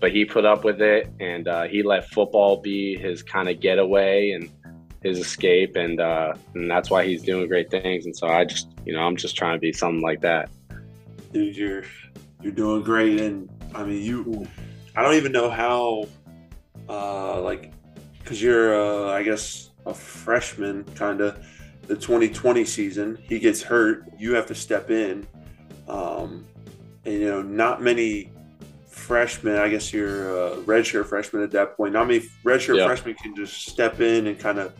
[0.00, 3.60] but he put up with it and uh, he let football be his kind of
[3.60, 4.50] getaway and
[5.02, 5.76] his escape.
[5.76, 8.06] And, uh, and that's why he's doing great things.
[8.06, 10.50] And so I just, you know, I'm just trying to be something like that.
[11.32, 11.84] Dude, you're,
[12.42, 13.20] you're doing great.
[13.20, 14.46] And I mean, you,
[14.94, 16.06] I don't even know how,
[16.88, 17.72] uh, like,
[18.18, 21.44] because you're, uh, I guess, a freshman, kind of.
[21.86, 24.04] The 2020 season, he gets hurt.
[24.18, 25.26] You have to step in,
[25.86, 26.46] um,
[27.04, 28.30] and you know, not many
[28.88, 29.56] freshmen.
[29.58, 31.92] I guess you're a redshirt freshman at that point.
[31.92, 32.86] Not many redshirt Yeah.
[32.86, 34.72] freshmen can just step in and kind of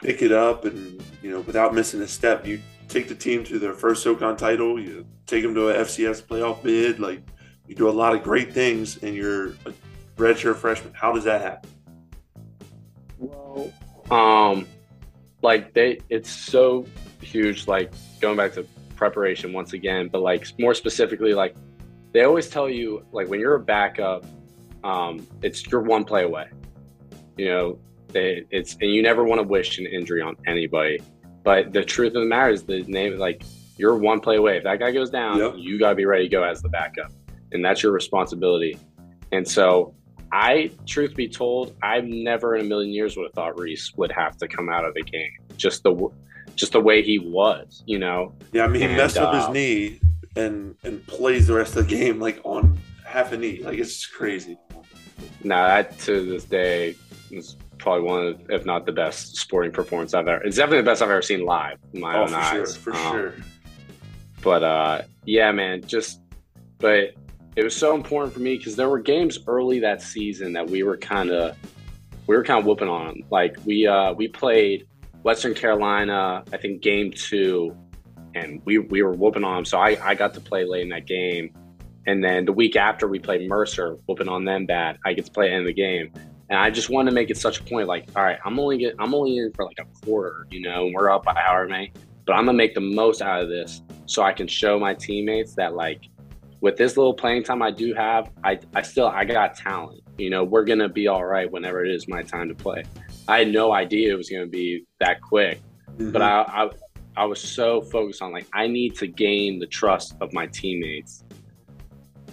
[0.00, 2.46] pick it up, and you know, without missing a step.
[2.46, 4.80] You take the team to their first SoCon title.
[4.80, 6.98] You take them to a FCS playoff bid.
[6.98, 7.20] Like
[7.66, 9.74] you do a lot of great things, and you're a
[10.16, 10.94] redshirt freshman.
[10.94, 11.68] How does that happen?
[13.18, 13.70] Well,
[14.10, 14.66] um,
[15.42, 16.86] like they, it's so
[17.20, 17.66] huge.
[17.66, 21.54] Like going back to preparation once again, but like more specifically, like
[22.12, 24.24] they always tell you, like when you're a backup,
[24.84, 26.48] um, it's you're one play away.
[27.36, 27.78] You know,
[28.08, 31.00] they, it's and you never want to wish an injury on anybody.
[31.44, 33.42] But the truth of the matter is, the name like
[33.76, 34.56] you're one play away.
[34.56, 35.54] If that guy goes down, Yep.
[35.56, 37.12] you got to be ready to go as the backup,
[37.52, 38.76] and that's your responsibility.
[39.30, 39.94] And so
[40.32, 44.12] I, truth be told, I've never in a million years would have thought Reece would
[44.12, 45.30] have to come out of the game.
[45.56, 46.08] Just the,
[46.54, 48.34] just the way he was, you know.
[48.52, 50.00] Yeah, I mean, he And, messed up his uh, knee
[50.36, 53.60] and and plays the rest of the game like on half a knee.
[53.62, 54.58] Like it's crazy.
[55.42, 56.94] Now that to this day
[57.30, 60.42] is probably one of, if not the best sporting performance I've ever.
[60.44, 62.50] It's definitely the best I've ever seen live in my Oh, own for eyes.
[62.52, 63.34] sure, for Um, sure.
[64.42, 66.20] But uh, yeah, man, just
[66.78, 67.14] but
[67.58, 70.84] it was so important for me because there were games early that season that we
[70.84, 71.56] were kind of
[72.28, 73.24] we were kind of whooping on.
[73.32, 74.86] Like we uh, we played
[75.24, 77.76] Western Carolina, I think game two,
[78.36, 79.64] and we we were whooping on them.
[79.64, 81.52] So I I got to play late in that game,
[82.06, 84.98] and then the week after we played Mercer, whooping on them bad.
[85.04, 86.12] I get to play end of the game.
[86.50, 88.78] And I just wanted to make it such a point, like, all right, I'm only
[88.78, 91.68] get, I'm only in for like a quarter, you know, and we're up by however
[91.68, 91.92] many,
[92.24, 95.54] but I'm gonna make the most out of this so I can show my teammates
[95.56, 96.08] that like
[96.60, 100.02] with this little playing time I do have, I, I still I got talent.
[100.16, 102.84] You know, we're gonna be all right whenever it is my time to play.
[103.28, 105.60] I had no idea it was gonna be that quick,
[105.98, 106.70] but I, I
[107.16, 111.24] I was so focused on like I need to gain the trust of my teammates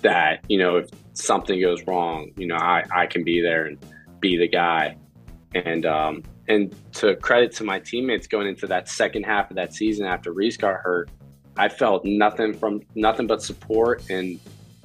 [0.02, 3.78] that you know if something goes wrong, you know I I can be there and
[4.20, 4.98] be the guy,
[5.54, 9.74] and um and to credit to my teammates going into that second half of that
[9.74, 11.10] season after Reece got hurt,
[11.58, 14.40] I felt nothing from nothing but support and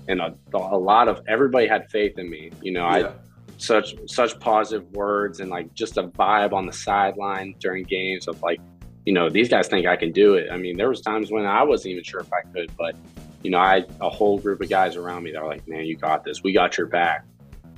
[0.09, 2.51] and a, a lot of everybody had faith in me.
[2.63, 3.13] You know, I
[3.59, 8.43] such such positive words and like just a vibe on the sideline during games of
[8.43, 8.61] like,
[9.05, 10.49] you know, these guys think I can do it.
[10.51, 12.97] I mean, there was times when I wasn't even sure if I could, but
[13.43, 15.85] you know, I had a whole group of guys around me that were like, "Man,
[15.85, 16.43] you got this.
[16.43, 17.25] We got your back."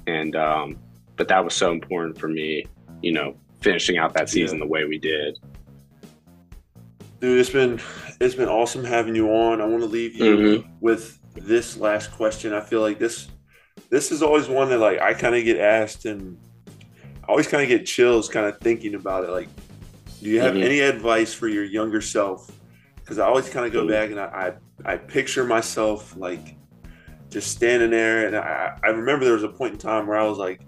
[0.07, 0.79] And um,
[1.17, 2.65] but that was so important for me.
[3.01, 5.39] You know, finishing out that season the way we did.
[7.23, 7.81] Dude, it's been
[8.21, 9.61] it's been awesome having you on.
[9.61, 10.65] I want to leave you Mhm.
[10.81, 12.53] with this last question.
[12.53, 13.29] I feel like this
[13.91, 16.37] this is always one that like I kind of get asked and
[17.23, 19.31] I always kind of get chills kind of thinking about it.
[19.31, 19.47] Like,
[20.21, 20.65] do you have Mhm.
[20.65, 22.51] any advice for your younger self?
[22.97, 23.89] Because I always kind of go Mhm.
[23.89, 26.57] back and I, I I picture myself like
[27.31, 30.27] just standing there, and I I remember there was a point in time where I
[30.27, 30.61] was like,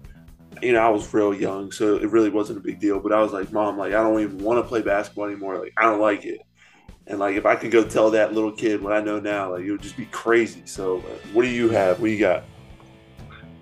[0.61, 2.99] you know, I was real young, so it really wasn't a big deal.
[2.99, 5.57] But I was like, Mom, like I don't even want to play basketball anymore.
[5.57, 6.41] Like I don't like it.
[7.07, 9.63] And like if I could go tell that little kid what I know now, like
[9.63, 10.63] it would just be crazy.
[10.65, 11.01] So, uh,
[11.33, 11.99] what do you have?
[11.99, 12.43] What do you got?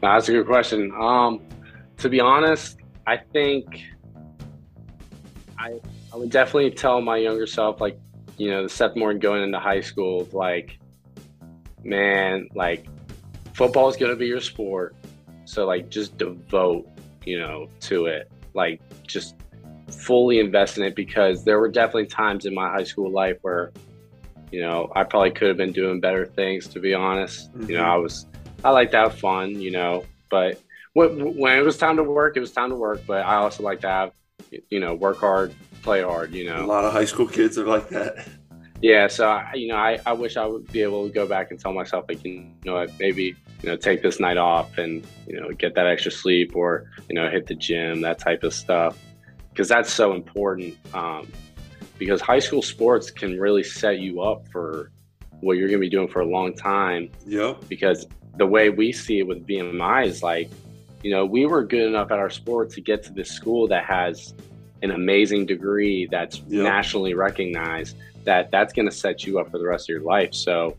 [0.02, 0.92] That's a good question.
[1.00, 1.42] Um,
[1.98, 2.78] to be honest,
[3.08, 3.84] I think
[5.58, 5.80] I
[6.14, 8.00] I would definitely tell my younger self, like,
[8.38, 10.78] you know, the Seth Morgan going into high school, like,
[11.84, 12.86] man, like,
[13.54, 14.96] football is gonna be your sport,
[15.46, 16.88] so like, just devote,
[17.26, 19.36] you know, to it, like, just
[19.90, 23.72] fully invest in it because there were definitely times in my high school life where,
[24.52, 26.68] you know, I probably could have been doing better things.
[26.70, 27.90] To be honest, you know, Mhm.
[27.90, 28.26] I was
[28.64, 30.60] I like to have fun, you know, but
[30.94, 33.02] when, when it was time to work, it was time to work.
[33.06, 34.12] But I also like to have,
[34.70, 37.66] you know, work hard, play hard, you know, A lot of high school kids are
[37.66, 38.26] like that.
[38.82, 39.08] Yeah.
[39.08, 41.60] So, I, you know, I, I wish I would be able to go back and
[41.60, 45.40] tell myself, like, you know, what, maybe, you know, take this night off and, you
[45.40, 48.98] know, get that extra sleep or, you know, hit the gym, that type of stuff.
[49.50, 50.76] Because that's so important.
[50.94, 51.32] Um,
[51.98, 54.92] because high school sports can really set you up for
[55.40, 57.70] what you're going to be doing for a long time Yep.
[57.70, 58.06] because
[58.38, 60.50] the way we see it with VMI is like,
[61.04, 63.86] you know, we were good enough at our sport to get to this school that
[63.86, 64.34] has
[64.82, 66.64] an amazing degree that's Yep.
[66.64, 67.96] nationally recognized
[68.26, 70.34] that that's going to set you up for the rest of your life.
[70.34, 70.76] So,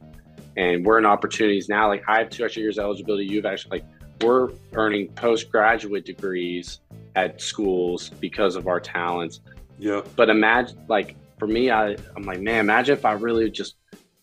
[0.57, 1.89] and we're in opportunities now.
[1.89, 3.27] Like I have two extra years of eligibility.
[3.27, 3.85] You've actually like
[4.23, 6.81] we're earning postgraduate degrees
[7.17, 9.41] at schools because of our talents
[9.79, 10.03] Yeah.
[10.17, 13.75] but imagine like for me I, i'm like man imagine if i really just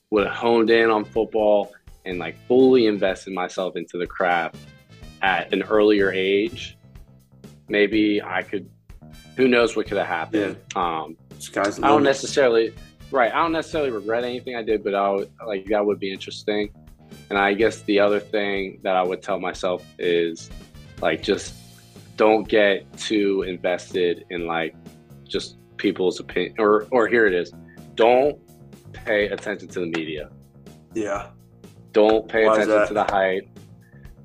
[0.09, 1.73] would have honed in on football
[2.05, 4.55] and like fully invested myself into the craft
[5.21, 6.77] at an earlier age
[7.71, 8.69] maybe I could.
[9.37, 10.57] Who knows what could have happened?
[10.75, 12.73] Um, Sky's I don't necessarily
[13.11, 13.31] right.
[13.33, 16.71] I don't necessarily regret anything I did, but I would, like that would be interesting.
[17.29, 20.49] And I guess the other thing that I would tell myself is
[21.01, 21.53] like just
[22.17, 24.75] don't get too invested in like
[25.27, 27.51] just people's opinion or or here it is.
[27.95, 28.39] Don't
[28.93, 30.29] pay attention to the media.
[30.93, 31.29] Yeah.
[31.91, 33.47] Don't pay Why attention to the hype.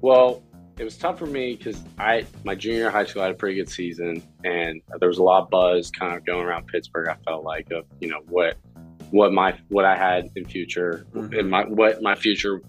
[0.01, 0.43] Well,
[0.79, 3.57] it was tough for me because I my junior high school I had a pretty
[3.57, 7.09] good season, and there was a lot of buzz kind of going around Pittsburgh.
[7.09, 8.57] I felt like of you know what
[9.11, 11.39] what my what I had in future Mhm.
[11.39, 12.61] and my what my future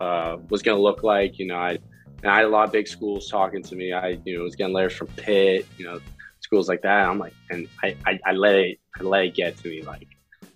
[0.00, 1.38] uh, was going to look like.
[1.38, 1.78] You know, I
[2.22, 3.92] and I had a lot of big schools talking to me.
[3.92, 6.00] I you know was getting letters from Pitt, you know,
[6.40, 7.08] schools like that.
[7.08, 9.82] I'm like, and I I, I let it I let it get to me.
[9.82, 10.06] Like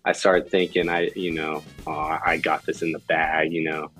[0.04, 3.90] I started thinking I you know oh, I got this in the bag, you know.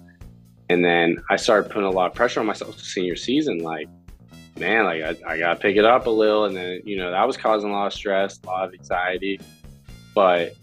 [0.68, 3.58] And then I started putting a lot of pressure on myself senior season.
[3.58, 3.88] Like,
[4.56, 6.44] man, like I, I got to pick it up a little.
[6.44, 9.40] And then, you know, that was causing a lot of stress, a lot of anxiety.
[10.14, 10.54] But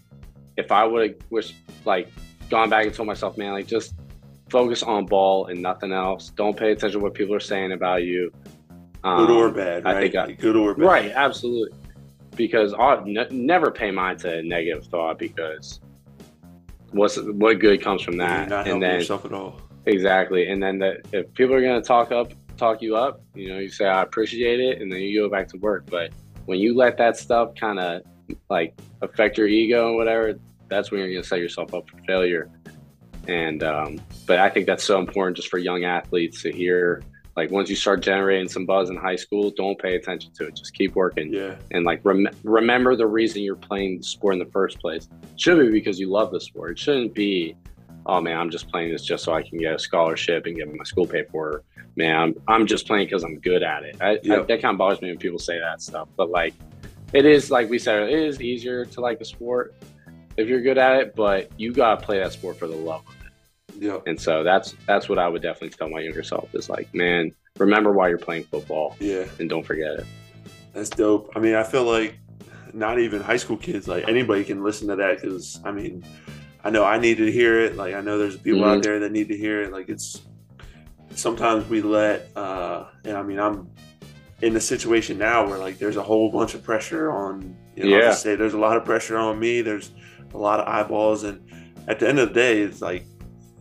[0.58, 1.54] if I would have was
[1.86, 2.08] like
[2.50, 3.94] gone back and told myself, man, like just
[4.50, 6.30] focus on ball and nothing else.
[6.30, 8.30] Don't pay attention to what people are saying about you.
[9.02, 10.84] Good or Um, bad, I think I- good or bad.
[10.84, 11.76] Right, absolutely.
[12.36, 15.80] Because I'll ne- never pay mind to a negative thought because
[16.90, 18.48] what's what good comes from that?
[18.48, 19.60] not and then yourself at all.
[19.86, 20.48] Exactly.
[20.50, 23.58] And then the, if people are going to talk up, talk you up, you know,
[23.58, 24.82] you say, I appreciate it.
[24.82, 25.86] And then you go back to work.
[25.86, 26.10] But
[26.46, 28.02] when you let that stuff kind of
[28.50, 30.34] like affect your ego and whatever,
[30.68, 32.50] that's when you're going to set yourself up for failure.
[33.26, 37.02] And, um, but I think that's so important just for young athletes to hear.
[37.36, 40.56] Like once you start generating some buzz in high school, don't pay attention to it.
[40.56, 41.54] Just keep working Yeah.
[41.70, 45.08] and like rem- remember the reason you're playing the sport in the first place.
[45.34, 46.72] It should be because you love the sport.
[46.72, 47.54] It shouldn't be,
[48.06, 50.74] oh man, I'm just playing this just so I can get a scholarship and get
[50.74, 51.62] my school paid for.
[51.94, 53.96] Man, I'm, I'm just playing because I'm good at it.
[54.00, 56.08] I, I, that kind of bothers me when people say that stuff.
[56.16, 56.54] But like,
[57.12, 59.74] it is like we said, it is easier to like the sport
[60.38, 61.14] if you're good at it.
[61.14, 63.14] But you gotta play that sport for the love of
[63.76, 63.82] it.
[63.82, 64.02] Yep.
[64.06, 67.32] And so that's that's what I would definitely tell my younger self is like, man,
[67.58, 69.24] remember why you're playing football Yeah.
[69.38, 70.06] and don't forget it.
[70.72, 71.30] That's dope.
[71.36, 72.16] I mean, I feel like
[72.72, 76.04] not even high school kids, like anybody can listen to that because I mean,
[76.64, 77.76] I know I need to hear it.
[77.76, 78.82] Like I know there's people out Mhm.
[78.82, 79.72] there that need to hear it.
[79.72, 80.22] Like it's
[81.14, 83.68] sometimes we let, uh, and I mean, I'm
[84.42, 87.56] in a situation now where like there's a whole bunch of pressure on.
[87.76, 88.08] You know, I'll Yeah.
[88.08, 89.62] just say there's a lot of pressure on me.
[89.62, 89.90] There's
[90.34, 91.40] a lot of eyeballs, and
[91.88, 93.04] at the end of the day, it's like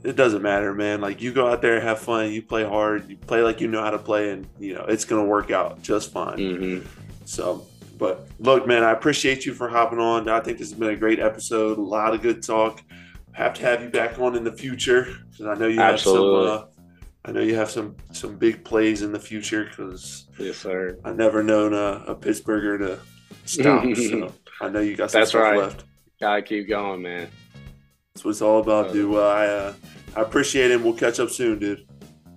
[0.03, 1.01] it doesn't matter, man.
[1.01, 3.68] Like you go out there, and have fun, you play hard, you play like you
[3.68, 6.38] know how to play, and you know it's gonna work out just fine.
[6.38, 6.80] hmm
[7.26, 7.65] So,
[7.97, 10.30] but look, man, I appreciate you for hopping on.
[10.30, 11.78] I think this has been a great episode.
[11.78, 12.82] A lot of good talk.
[13.34, 16.47] Have to have you back on in the future because I know you Absolutely.
[16.49, 16.68] have some.
[16.70, 16.72] Uh,
[17.26, 20.97] I know you have some some big plays in the future because Yes, sir.
[21.03, 22.99] I never known a, a Pittsburgher to
[23.45, 23.84] stop.
[23.95, 25.57] so I know you got some That's stuff right.
[25.57, 25.84] left.
[26.20, 27.30] Gotta keep going, man.
[28.13, 29.11] That's what it's all about, dude.
[29.11, 29.74] Well, I uh,
[30.15, 30.76] I appreciate it.
[30.76, 31.86] and We'll catch up soon, dude.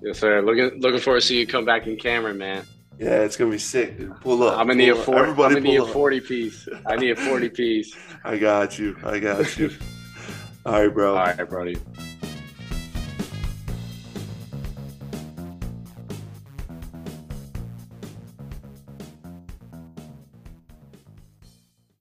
[0.03, 0.43] Yes, sir.
[0.43, 2.67] Looking looking forward to see you come back in camera, man.
[2.99, 4.21] Yeah, it's gonna be sick, dude.
[4.21, 4.59] Pull up.
[4.59, 5.25] I'm gonna need a four.
[5.27, 6.69] I'm gonna need a forty piece.
[6.87, 7.97] I need a forty piece.
[8.25, 8.97] I got you.
[9.03, 9.71] I got you.
[10.67, 11.17] All right, bro.
[11.17, 11.79] All right, buddy.